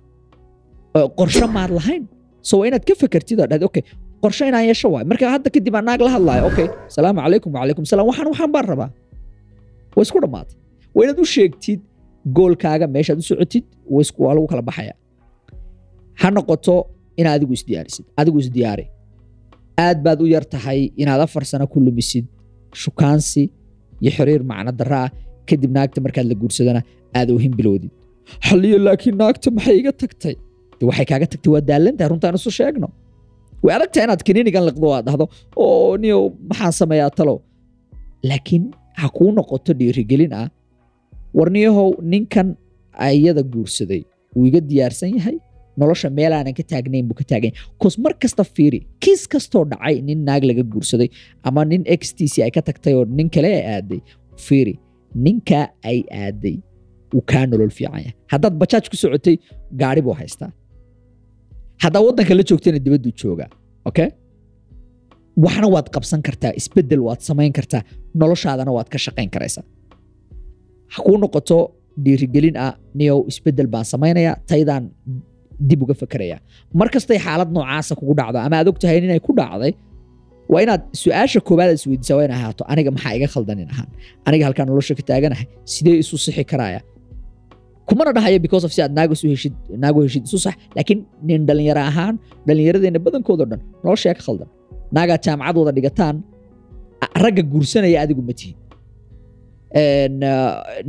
Qorshe 1.19 1.45
maad 1.57 1.71
lahayn? 1.77 2.03
So 2.47 2.53
waa 2.59 2.67
inaad 2.69 2.83
ka 2.89 2.93
fekertid 3.01 3.37
oo 3.43 3.47
dhahd 3.51 3.63
okay 3.69 3.83
qorshe 4.23 4.43
inaan 4.49 4.65
yeesho 4.69 4.87
waay. 4.93 5.05
Marka 5.11 5.25
hadda 5.35 5.49
kadib 5.55 5.75
aan 5.77 5.85
naag 5.89 6.01
la 6.07 6.11
hadlaayo 6.15 6.43
okay 6.51 6.67
salaamu 6.95 7.19
calaykum 7.25 7.49
wacalaykum 7.55 7.83
salaam 7.91 8.05
waxaan 8.11 8.27
waxaan 8.31 8.51
baan 8.55 8.65
rabaa. 8.71 8.89
Waa 9.95 10.03
isku 10.05 10.17
dhammaatay. 10.23 10.55
Waa 10.95 11.03
inaad 11.05 11.19
u 11.23 11.27
sheegtid 11.35 11.79
goolkaaga 12.37 12.85
meeshaad 12.95 13.19
u 13.19 13.25
socotid 13.31 13.65
waa 13.93 14.33
lagu 14.35 14.47
kala 14.51 14.61
baxaya. 14.69 14.93
Ha 16.21 16.27
noqoto 16.35 16.75
inaad 17.19 17.35
adigu 17.39 17.53
isdiyaarisid 17.59 18.05
adigu 18.21 18.37
isdiyaari 18.43 18.85
aad 19.85 19.97
baad 20.05 20.19
u 20.21 20.27
yar 20.35 20.45
tahay 20.53 20.79
inaad 21.01 21.21
afar 21.25 21.43
sano 21.51 21.65
ku 21.73 21.77
lumisid 21.85 22.25
shukaansi 22.81 23.43
iyo 24.01 24.11
xiriir 24.17 24.43
macno 24.51 24.71
darra 24.79 24.99
ah. 25.05 25.11
Kadib 25.49 25.71
naagta 25.77 25.99
markaad 26.05 26.27
la 26.31 26.35
guursadana 26.41 26.81
aad 27.17 27.29
oohin 27.33 27.53
bilowdid 27.59 27.91
xalliyo 28.47 28.77
laakiin 28.87 29.15
naagta 29.21 29.47
maxay 29.55 29.75
iga 29.81 29.91
tagtay? 30.01 30.35
De 30.79 30.83
waxay 30.89 31.05
kaaga 31.11 31.27
tagtay 31.33 31.51
waa 31.53 31.61
daalantahay 31.69 32.09
runtaan 32.11 32.35
isu 32.39 32.51
sheegno. 32.59 32.87
Way 33.63 33.73
adagtahay 33.77 34.05
inaad 34.07 34.21
kaniinigan 34.27 34.63
liqdo 34.69 34.87
aad 34.95 35.05
dhahdo. 35.07 35.25
Oo 35.63 35.97
niyo 36.01 36.17
maxaan 36.49 36.73
sameeyaa 36.81 37.11
talow 37.19 37.37
laakiin 38.29 38.63
ha 39.01 39.05
kuu 39.17 39.31
noqoto 39.37 39.71
dhiirigelin 39.79 40.33
ah 40.41 40.47
warniyahow 41.37 41.89
ninkan 42.13 42.47
ayada 43.07 43.43
guursaday 43.53 44.01
wuu 44.35 44.45
iga 44.49 44.59
diyaarsan 44.71 45.11
yahay. 45.17 45.37
Nolosha 45.79 46.09
meelaanan 46.17 46.53
ka 46.59 46.63
taagnayn 46.71 47.05
buu 47.09 47.15
ka 47.19 47.23
taagan 47.31 47.51
yahay 47.55 47.75
kos 47.81 47.95
mar 48.03 48.13
kasta 48.21 48.43
fiiri 48.55 48.79
kiis 49.03 49.21
kastoo 49.33 49.63
dhacay 49.71 49.95
nin 50.07 50.19
naag 50.27 50.43
laga 50.49 50.63
guursaday 50.73 51.09
ama 51.47 51.61
nin 51.71 51.83
xtc 52.01 52.35
ay 52.45 52.51
ka 52.57 52.61
tagtay 52.69 52.93
oo 52.99 53.05
nin 53.17 53.27
kale 53.35 53.49
ay 53.59 53.63
aaday. 53.75 53.99
Fiiri 54.45 54.75
ninkaa 55.25 55.65
ay 55.89 55.99
aaday 56.23 56.55
wuu 57.13 57.23
kaa 57.31 57.43
nolol 57.51 57.71
fiican 57.77 57.99
yahay. 58.03 58.13
Haddaad 58.31 58.55
bajaaj 58.61 58.85
ku 58.91 58.95
socotay 59.03 59.35
gaari 59.81 60.01
buu 60.05 60.15
haystaa. 60.21 60.51
Haddaa 61.83 62.01
waddanka 62.07 62.33
la 62.39 62.43
joogtayna 62.49 62.79
dibadduu 62.85 63.13
joogaa 63.21 63.49
okay? 63.89 64.09
Waxna 65.45 65.67
waad 65.75 65.87
qabsan 65.95 66.21
kartaa 66.27 66.51
isbeddel 66.59 67.01
waad 67.07 67.21
samayn 67.29 67.53
kartaa 67.57 67.81
noloshaadana 68.21 68.71
waad 68.77 68.89
ka 68.93 68.97
shaqayn 69.05 69.29
karaysaa 69.35 69.63
ha 70.93 70.99
kuu 71.05 71.17
noqoto 71.23 71.57
dhiirigelin 72.03 72.55
ah 72.65 72.73
niyow 72.99 73.19
isbeddel 73.31 73.67
baan 73.73 73.85
samaynaya 73.93 74.31
taydaan 74.49 74.83
dib 75.69 75.79
uga 75.83 75.93
fakeraya 76.01 76.37
mar 76.79 76.87
xaalad 77.25 77.49
noocaasa 77.57 77.93
kugu 77.99 78.13
dhacdo 78.19 78.37
ama 78.45 78.55
aad 78.59 78.67
og 78.71 78.77
inay 78.83 79.19
ku 79.27 79.31
dhacday 79.39 79.73
waa 80.51 80.61
inaad 80.65 80.81
su'aasha 81.01 81.39
koowaad 81.47 81.69
aad 81.73 81.81
waa 82.17 82.25
inay 82.27 82.37
ahaato 82.41 82.63
aniga 82.71 82.91
maxaa 82.95 83.13
iga 83.17 83.27
khaldanin 83.33 83.69
ahaan? 83.73 83.89
Aniga 84.27 84.45
halkaa 84.47 84.65
nolosha 84.69 84.95
ka 84.99 85.03
taaganahay 85.09 85.47
sidee 85.73 85.97
isu 86.03 86.17
sixi 86.25 86.43
karaya 86.51 86.81
kumana 87.89 88.11
dhahaya 88.17 88.39
because 88.45 88.63
of 88.67 88.71
si 88.75 88.81
aad 88.81 88.93
naago 88.97 89.13
isu 89.17 89.27
heshid 89.33 89.53
naago 89.83 89.99
heshid 90.07 90.23
isu 90.29 90.37
sax 90.45 90.55
laakiin 90.77 91.05
nin 91.27 91.45
dhalinyaro 91.49 91.83
ahaan 91.91 92.15
dhalinyaradeenna 92.47 92.99
badankoodo 93.05 93.45
dhan 93.51 93.61
noloshaa 93.83 94.13
ka 94.17 94.21
khaldan. 94.27 94.49
Naagaad 94.95 95.21
jaamacad 95.25 95.55
dhigataan 95.77 96.15
ragga 97.23 97.43
guursanaya 97.53 97.97
adigu 98.03 98.21
ma 98.29 98.33
uh, 98.33 98.53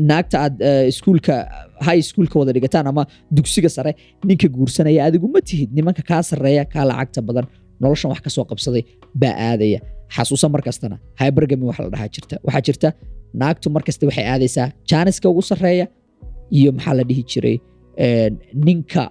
naagta 0.09 0.37
aad 0.45 0.57
iskuulka 0.93 1.35
high 1.88 2.03
schoolka 2.09 2.37
wada 2.40 2.53
dhigataan 2.57 2.87
ama 2.93 3.03
dugsiga 3.37 3.69
sare 3.77 3.93
ninka 4.29 4.49
guursanaya 4.57 5.01
adigu 5.09 5.27
ma 5.35 5.40
tihid 5.51 5.71
nimanka 5.79 6.03
kaa 6.11 6.23
sarreeya 6.31 6.64
kaa 6.75 6.85
lacagta 6.90 7.21
badan 7.29 7.47
noloshan 7.83 8.09
wax 8.12 8.21
ka 8.27 8.31
soo 8.37 8.45
qabsaday 8.51 8.83
baa 9.23 9.35
aadaya. 9.49 9.81
Xasuusa 10.14 10.47
mar 10.55 10.62
kastana 10.66 10.97
hybergamy 11.21 11.64
wax 11.71 11.79
la 11.85 11.88
dhahaa 11.95 12.09
jirta. 12.14 12.35
Waxaa 12.47 12.62
jirta 12.69 12.88
naagtu 13.40 13.66
mar 13.75 13.83
kasta 13.87 14.03
waxay 14.09 14.25
aadaysaa 14.33 14.66
jaaniska 14.90 15.27
ugu 15.33 15.43
sarreeya 15.51 15.87
iyo 16.59 16.71
maxaa 16.77 16.95
la 16.99 17.05
dhihi 17.09 17.23
jiray 17.33 17.57
ninka 18.66 19.03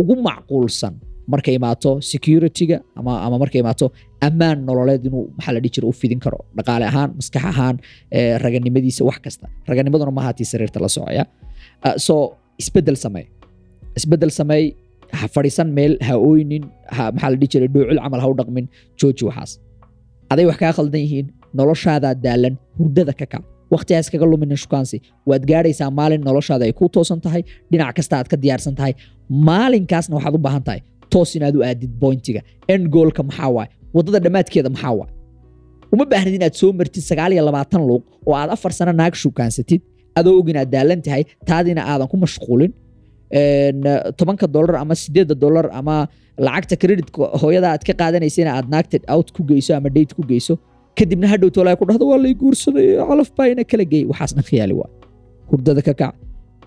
ugu 0.00 0.14
macquulsan 0.28 0.94
markay 1.32 1.54
imaato 1.60 1.90
securityga 2.10 2.76
ama, 2.98 3.12
markay 3.42 3.60
imaato 3.64 3.86
ammaan 4.28 4.58
nololeed 4.68 5.02
inuu 5.08 5.24
maxaa 5.36 5.52
la 5.56 5.60
dhihi 5.62 5.72
jiray 5.76 5.88
u 5.90 5.92
fidin 6.00 6.20
karo. 6.24 6.38
Dhaqaale 6.56 6.84
ahaan 6.90 7.10
maskax 7.18 7.44
ahaan 7.52 7.76
eh, 8.16 8.32
raganimadiisa 8.44 9.02
wax 9.08 9.18
kasta. 9.24 9.46
Raganimaduna 9.70 10.12
maaha 10.18 10.32
tii 10.38 10.46
sariirta 10.52 10.78
la 10.84 10.88
socaya. 10.96 11.24
Uh, 11.86 11.96
so 12.06 12.14
isbeddel 12.62 12.96
samee 13.04 13.26
isbeddel 13.98 14.30
sameey 14.40 14.64
ha 15.18 15.26
fadhiisan 15.34 15.68
meel 15.78 15.92
ha 16.06 16.14
ooynin 16.28 16.64
ha 16.96 17.02
maxaa 17.14 17.30
la 17.32 17.36
dhihi 17.40 17.50
jiray 17.54 17.68
dhoocil 17.74 17.98
camal 18.04 18.20
ha 18.24 18.28
u 18.32 18.34
dhaqmin 18.40 18.66
jooji 19.00 19.22
waxaas. 19.28 19.50
Aday 20.32 20.44
wax 20.50 20.58
kaa 20.62 20.72
khaldan 20.78 21.00
yihiin 21.04 21.26
noloshaadaa 21.58 22.14
daalan 22.24 22.54
hurdada 22.78 23.12
ka 23.20 23.26
kac 23.32 23.44
waqtigaas 23.74 24.06
kaga 24.12 24.26
luminin 24.32 24.58
shukaansi. 24.64 24.96
Waad 25.28 25.42
gaadhaysaa 25.50 25.90
maalin 25.98 26.22
noloshaada 26.28 26.64
ay 26.68 26.72
ku 26.80 26.84
toosan 26.94 27.20
tahay 27.24 27.42
dhinac 27.70 27.94
kasta 27.98 28.14
aad 28.18 28.28
ka 28.32 28.36
diyaarsan 28.44 28.74
tahay. 28.78 28.92
Maalinkaasna 29.48 30.12
waxaad 30.18 30.34
u 30.38 30.42
baahan 30.46 30.62
tahay 30.68 30.80
toos 31.12 31.30
inaad 31.38 31.54
u 31.58 31.62
aadid 31.68 31.92
bointiga 32.02 32.40
end 32.72 32.84
goalka 32.94 33.22
maxaa 33.28 33.50
waay? 33.56 33.68
Waddada 33.96 34.18
dhammaadkeeda 34.24 34.70
maxaa 34.74 34.94
waay? 35.00 35.10
Uma 35.94 36.04
baahnid 36.12 36.34
inaad 36.38 36.54
soo 36.60 36.70
martid 36.80 37.02
sagaal 37.10 37.32
iyo 37.34 37.42
labaatan 37.48 37.82
luuq 37.88 38.02
oo 38.28 38.34
aad 38.40 38.50
afar 38.56 38.72
sano 38.78 38.92
naag 39.00 39.14
shukaansatid 39.22 39.80
adoo 40.18 40.34
og 40.40 40.48
inaad 40.52 40.68
daalan 40.74 41.00
tahay 41.06 41.22
taadiina 41.48 41.82
aadan 41.92 42.08
ku 42.12 42.16
mashquulin 42.24 42.72
tobanka 44.18 44.46
dolar 44.56 44.74
ama 44.82 44.94
sideedda 45.02 45.34
dolar 45.44 45.66
ama 45.80 45.96
lacagta 46.46 46.76
creditka 46.82 47.22
hooyada 47.42 47.68
aad 47.74 47.82
ka 47.88 47.92
qaadanaysana 48.00 48.50
aad 48.58 48.66
naagta 48.74 48.96
out 49.14 49.28
ku 49.36 49.42
geyso 49.50 49.72
ama 49.78 49.88
date 49.96 50.12
ku 50.18 50.22
geyso 50.30 50.54
kadibna 50.98 51.26
hadhow 51.32 51.50
tolaa 51.56 51.76
ku 51.80 51.84
dhahdo 51.88 52.04
waa 52.10 52.20
lay 52.24 52.34
guursaday 52.42 52.86
calaf 53.10 53.28
baa 53.36 53.46
ina 53.52 53.64
kala 53.70 53.84
geey 53.92 54.04
waxaasna 54.10 54.42
khiyaali 54.48 54.74
waa 54.80 54.90
hurdada 55.50 55.82
ka 55.88 56.08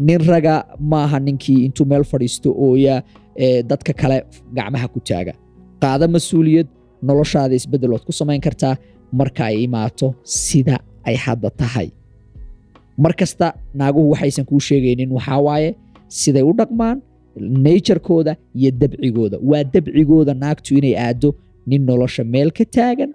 nin 0.07 0.21
raga 0.31 0.55
maaha 0.91 1.17
ninkii 1.27 1.59
intuu 1.67 1.85
meel 1.91 2.05
fadhiisto 2.11 2.49
ooya 2.67 2.95
eh, 3.35 3.61
dadka 3.69 3.93
kale 4.01 4.17
gacmaha 4.57 4.87
ku 4.93 4.99
taaga. 5.09 5.33
Qaada 5.81 6.05
mas'uuliyad 6.15 6.67
noloshaada 7.07 7.53
isbedelood 7.59 8.03
ku 8.07 8.11
samayn 8.19 8.41
kartaa 8.41 8.75
marka 9.19 9.41
ay 9.49 9.55
imaato 9.67 10.07
sida 10.23 10.75
ay 11.07 11.15
hadda 11.25 11.49
tahay. 11.61 11.87
Mar 13.03 13.13
kasta 13.19 13.47
naaguhu 13.79 14.07
waxaysan 14.13 14.45
kuu 14.49 14.59
sheegaynin 14.67 15.09
waxaa 15.17 15.39
waaye 15.47 15.69
siday 16.07 16.43
u 16.43 16.53
dhaqmaan 16.59 16.97
naturekooda 17.65 18.33
iyo 18.59 18.71
dabcigooda. 18.81 19.37
Waa 19.49 19.63
dabcigooda 19.73 20.33
naagtu 20.33 20.71
inay 20.79 20.95
aado 21.05 21.29
nin 21.69 21.81
nolosha 21.89 22.23
meel 22.23 22.51
ka 22.57 22.65
taagan 22.65 23.11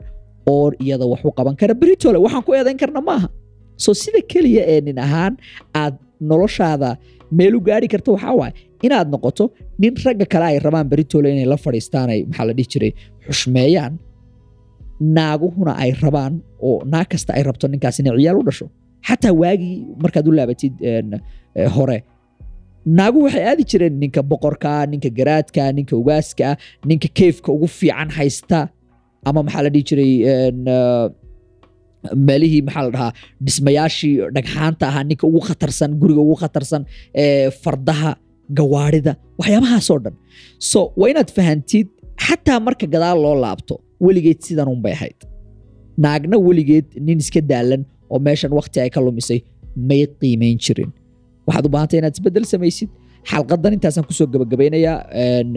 oo 0.53 0.73
iyada 0.85 1.07
wax 1.13 1.21
u 1.25 1.31
qaban 1.39 1.55
kara. 1.61 1.75
Beritole 1.75 2.19
waxaan 2.25 2.43
ku 2.47 2.51
eedayn 2.55 2.77
karna 2.83 3.01
maaha. 3.01 3.29
So 3.77 3.91
sida 3.95 4.21
keliya 4.31 4.63
ee 4.73 4.81
nin 4.87 4.99
ahaan 4.99 5.35
aad 5.75 5.95
noloshaada 6.31 6.91
meel 7.37 7.55
u 7.57 7.61
gaari 7.69 7.89
karta 7.93 8.11
waxaa 8.15 8.35
waaye 8.41 8.53
inaad 8.87 9.09
noqoto 9.15 9.45
nin 9.81 9.95
ragga 10.05 10.27
kale 10.33 10.45
ay 10.51 10.59
rabaan 10.67 10.87
beritole 10.93 11.29
inay 11.35 11.47
la 11.53 11.57
fadhiistaan 11.65 12.09
maxaa 12.31 12.47
la 12.49 12.53
dhihi 12.59 12.69
jiray 12.73 12.93
xushmeeyaan 13.27 13.95
naaguhuna 15.17 15.73
ay 15.83 15.91
rabaan 16.03 16.35
oo 16.69 16.83
naag 16.93 17.07
kasta 17.13 17.31
ay 17.37 17.43
rabto 17.49 17.67
ninkaas 17.73 17.99
inay 18.01 18.15
ciyaal 18.19 18.39
u 18.41 18.45
dhasho. 18.49 18.67
Xataa 19.09 19.33
waagii 19.43 19.77
markaad 20.03 20.27
u 20.29 20.33
laabatid 20.39 20.75
eh, 20.83 21.71
hore. 21.77 21.99
Naagu 22.99 23.19
waxay 23.27 23.45
aadi 23.51 23.65
jireen 23.71 23.95
ninka 24.03 24.23
boqorka 24.31 24.73
ninka 24.91 25.11
garaadka 25.19 25.63
ninka 25.77 25.95
ugaaska 26.01 26.49
ninka 26.89 27.09
keefka 27.19 27.49
ugu 27.53 27.67
fiican 27.79 28.11
haysta. 28.19 28.61
Ama 29.29 29.41
maxaa 29.47 29.63
la 29.67 29.71
dhihi 29.75 29.85
jiray 29.89 30.13
eh, 30.31 30.53
meelihii 32.29 32.63
maxaa 32.69 32.85
la 32.87 32.91
dhahaa 32.97 33.13
dhismayaashii 33.47 34.15
dhagxaanta 34.37 34.85
ahaa 34.91 35.05
ninka 35.11 35.25
ugu 35.31 35.41
khatarsan 35.49 35.91
guriga 36.01 36.21
ugu 36.27 36.37
khatarsan 36.43 36.83
fardaha 37.63 38.11
gawaarida 38.59 39.13
waxyaabahaasoo 39.41 39.99
dhan. 40.05 40.15
So 40.71 40.79
waa 41.01 41.09
inaad 41.13 41.31
fahantid 41.39 41.87
xataa 42.27 42.59
marka 42.67 42.87
gadaal 42.95 43.19
loo 43.25 43.37
laabto 43.45 43.75
weligeed 44.07 44.41
sidan 44.47 44.69
unbay 44.75 44.93
ahayd. 44.99 45.19
Naagna 46.05 46.37
weligeed 46.49 46.87
nin 47.07 47.19
iska 47.25 47.41
daalan 47.51 47.83
oo 48.13 48.19
meeshan 48.29 48.53
waqti 48.59 48.79
ay 48.85 48.91
ka 48.95 49.01
lumisay 49.07 49.41
may 49.89 50.03
qiimayn 50.21 50.57
jirin. 50.65 50.91
Waxaad 51.47 51.67
u 51.67 51.71
baahantay 51.75 51.99
inaad 52.01 52.15
isbeddel 52.19 52.47
samaysid? 52.55 52.91
Xalqadan 53.31 53.73
intaasaan 53.77 54.05
ku 54.09 54.15
soo 54.19 54.27
gabagabaynayaa 54.35 54.97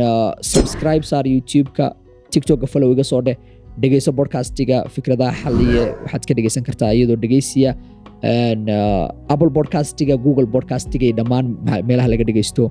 uh, 0.08 0.32
subscribe 0.54 1.04
saar 1.12 1.26
youtube-ka 1.34 1.86
tiktok-ga 2.34 2.68
follow 2.74 2.90
iga 2.96 3.06
soo 3.12 3.22
dheh 3.28 3.38
dhegeyso 3.82 4.12
podcastiga 4.20 4.78
fikradaha 4.96 5.34
xaliye 5.44 5.84
waxaad 6.04 6.24
ka 6.30 6.34
dhegeysan 6.38 6.64
kartaa 6.68 6.92
iyadoo 6.98 7.18
dhegeysiya 7.24 7.72
uh, 8.24 9.08
apple 9.34 9.52
podcastiga 9.58 10.16
google 10.26 10.48
podcastiga 10.56 11.06
iyo 11.10 11.16
dhammaan 11.20 11.46
ma- 11.68 11.84
meelaha 11.90 12.08
laga 12.14 12.24
dhegeysto 12.30 12.64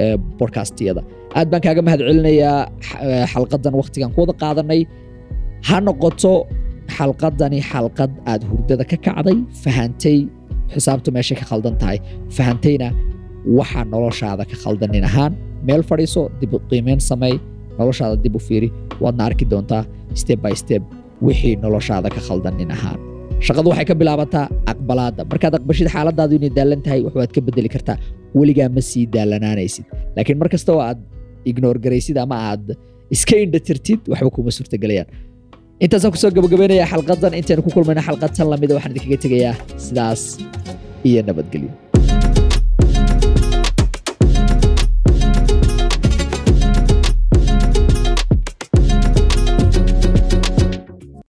eh, 0.00 0.16
podcastiyada 0.40 1.02
aad 1.38 1.48
baan 1.52 1.62
kaaga 1.66 1.82
mahad 1.86 2.00
celinayaa 2.08 2.58
eh, 3.06 3.24
xalqadan 3.32 3.74
waqtigan 3.80 4.10
ku 4.14 4.18
wada 4.24 4.34
qaadanay. 4.42 4.80
Ha 5.68 5.76
noqoto 5.86 6.32
xalqadani 6.96 7.58
xalqad 7.70 8.10
aad 8.32 8.42
hurdada 8.50 8.84
ka 8.90 8.96
kacday 9.06 9.36
fahantay 9.62 10.18
xisaabtu 10.74 11.08
meeshay 11.16 11.36
ka 11.40 11.44
khaldan 11.50 11.74
tahay. 11.82 11.98
Fahantayna 12.36 12.88
waxaa 13.58 13.84
noloshaada 13.94 14.42
ka 14.50 14.56
khaldanin 14.62 15.04
ahaan. 15.10 15.32
Meel 15.68 15.82
fadhiiso 15.90 16.22
dib 16.40 16.52
qiimeyn 16.70 17.00
sameey 17.10 17.34
noloshaada 17.78 18.16
dib 18.24 18.34
u 18.38 18.40
fiiri. 18.48 18.68
Waadna 19.02 19.22
arki 19.28 19.44
doontaa 19.52 19.82
step 20.22 20.38
by 20.44 20.54
step 20.62 20.82
wixii 21.26 21.54
noloshaada 21.64 22.08
ka 22.14 22.20
khaldanin 22.26 22.70
ahaan. 22.76 22.98
Shaqadu 23.46 23.68
waxay 23.72 23.86
ka 23.90 23.94
bilaabataa 24.00 24.46
aqbalaada 24.72 25.22
markaad 25.32 25.54
aqbashid 25.58 25.86
xaaladaadu 25.94 26.32
inay 26.38 26.52
daalan 26.58 26.80
tahay 26.84 27.00
wax 27.06 27.14
waad 27.20 27.32
ka 27.36 27.40
bedeli 27.48 27.68
kartaa. 27.74 27.96
Weligaa 28.38 28.68
ma 28.76 28.82
sii 28.90 29.04
daalanaanaysid. 29.14 29.84
Laakiin 30.16 30.38
mar 30.40 30.48
kasta 30.54 30.70
oo 30.76 30.80
aad 30.88 30.98
ignore 31.50 31.78
garaysid 31.84 32.16
ama 32.24 32.36
aad 32.50 32.64
iska 33.14 33.34
indhatirtid 33.44 34.00
waxba 34.12 34.30
kuma 34.36 34.50
suurtagelayaan. 34.56 35.08
Intaasaan 35.84 36.12
ku 36.14 36.18
soo 36.22 36.30
gabagabaynayaa 36.36 36.88
xalqadan. 36.92 37.32
Intaynu 37.40 37.62
ku 37.66 37.70
kulmayna 37.76 38.02
xalqad 38.08 38.30
tan 38.36 38.46
lamida 38.52 38.72
waxaan 38.76 38.92
idinkaga 38.96 39.18
tegayaa 39.24 39.54
sidaas 39.86 40.22
iyo 41.08 41.20
nabadgelyo 41.28 41.70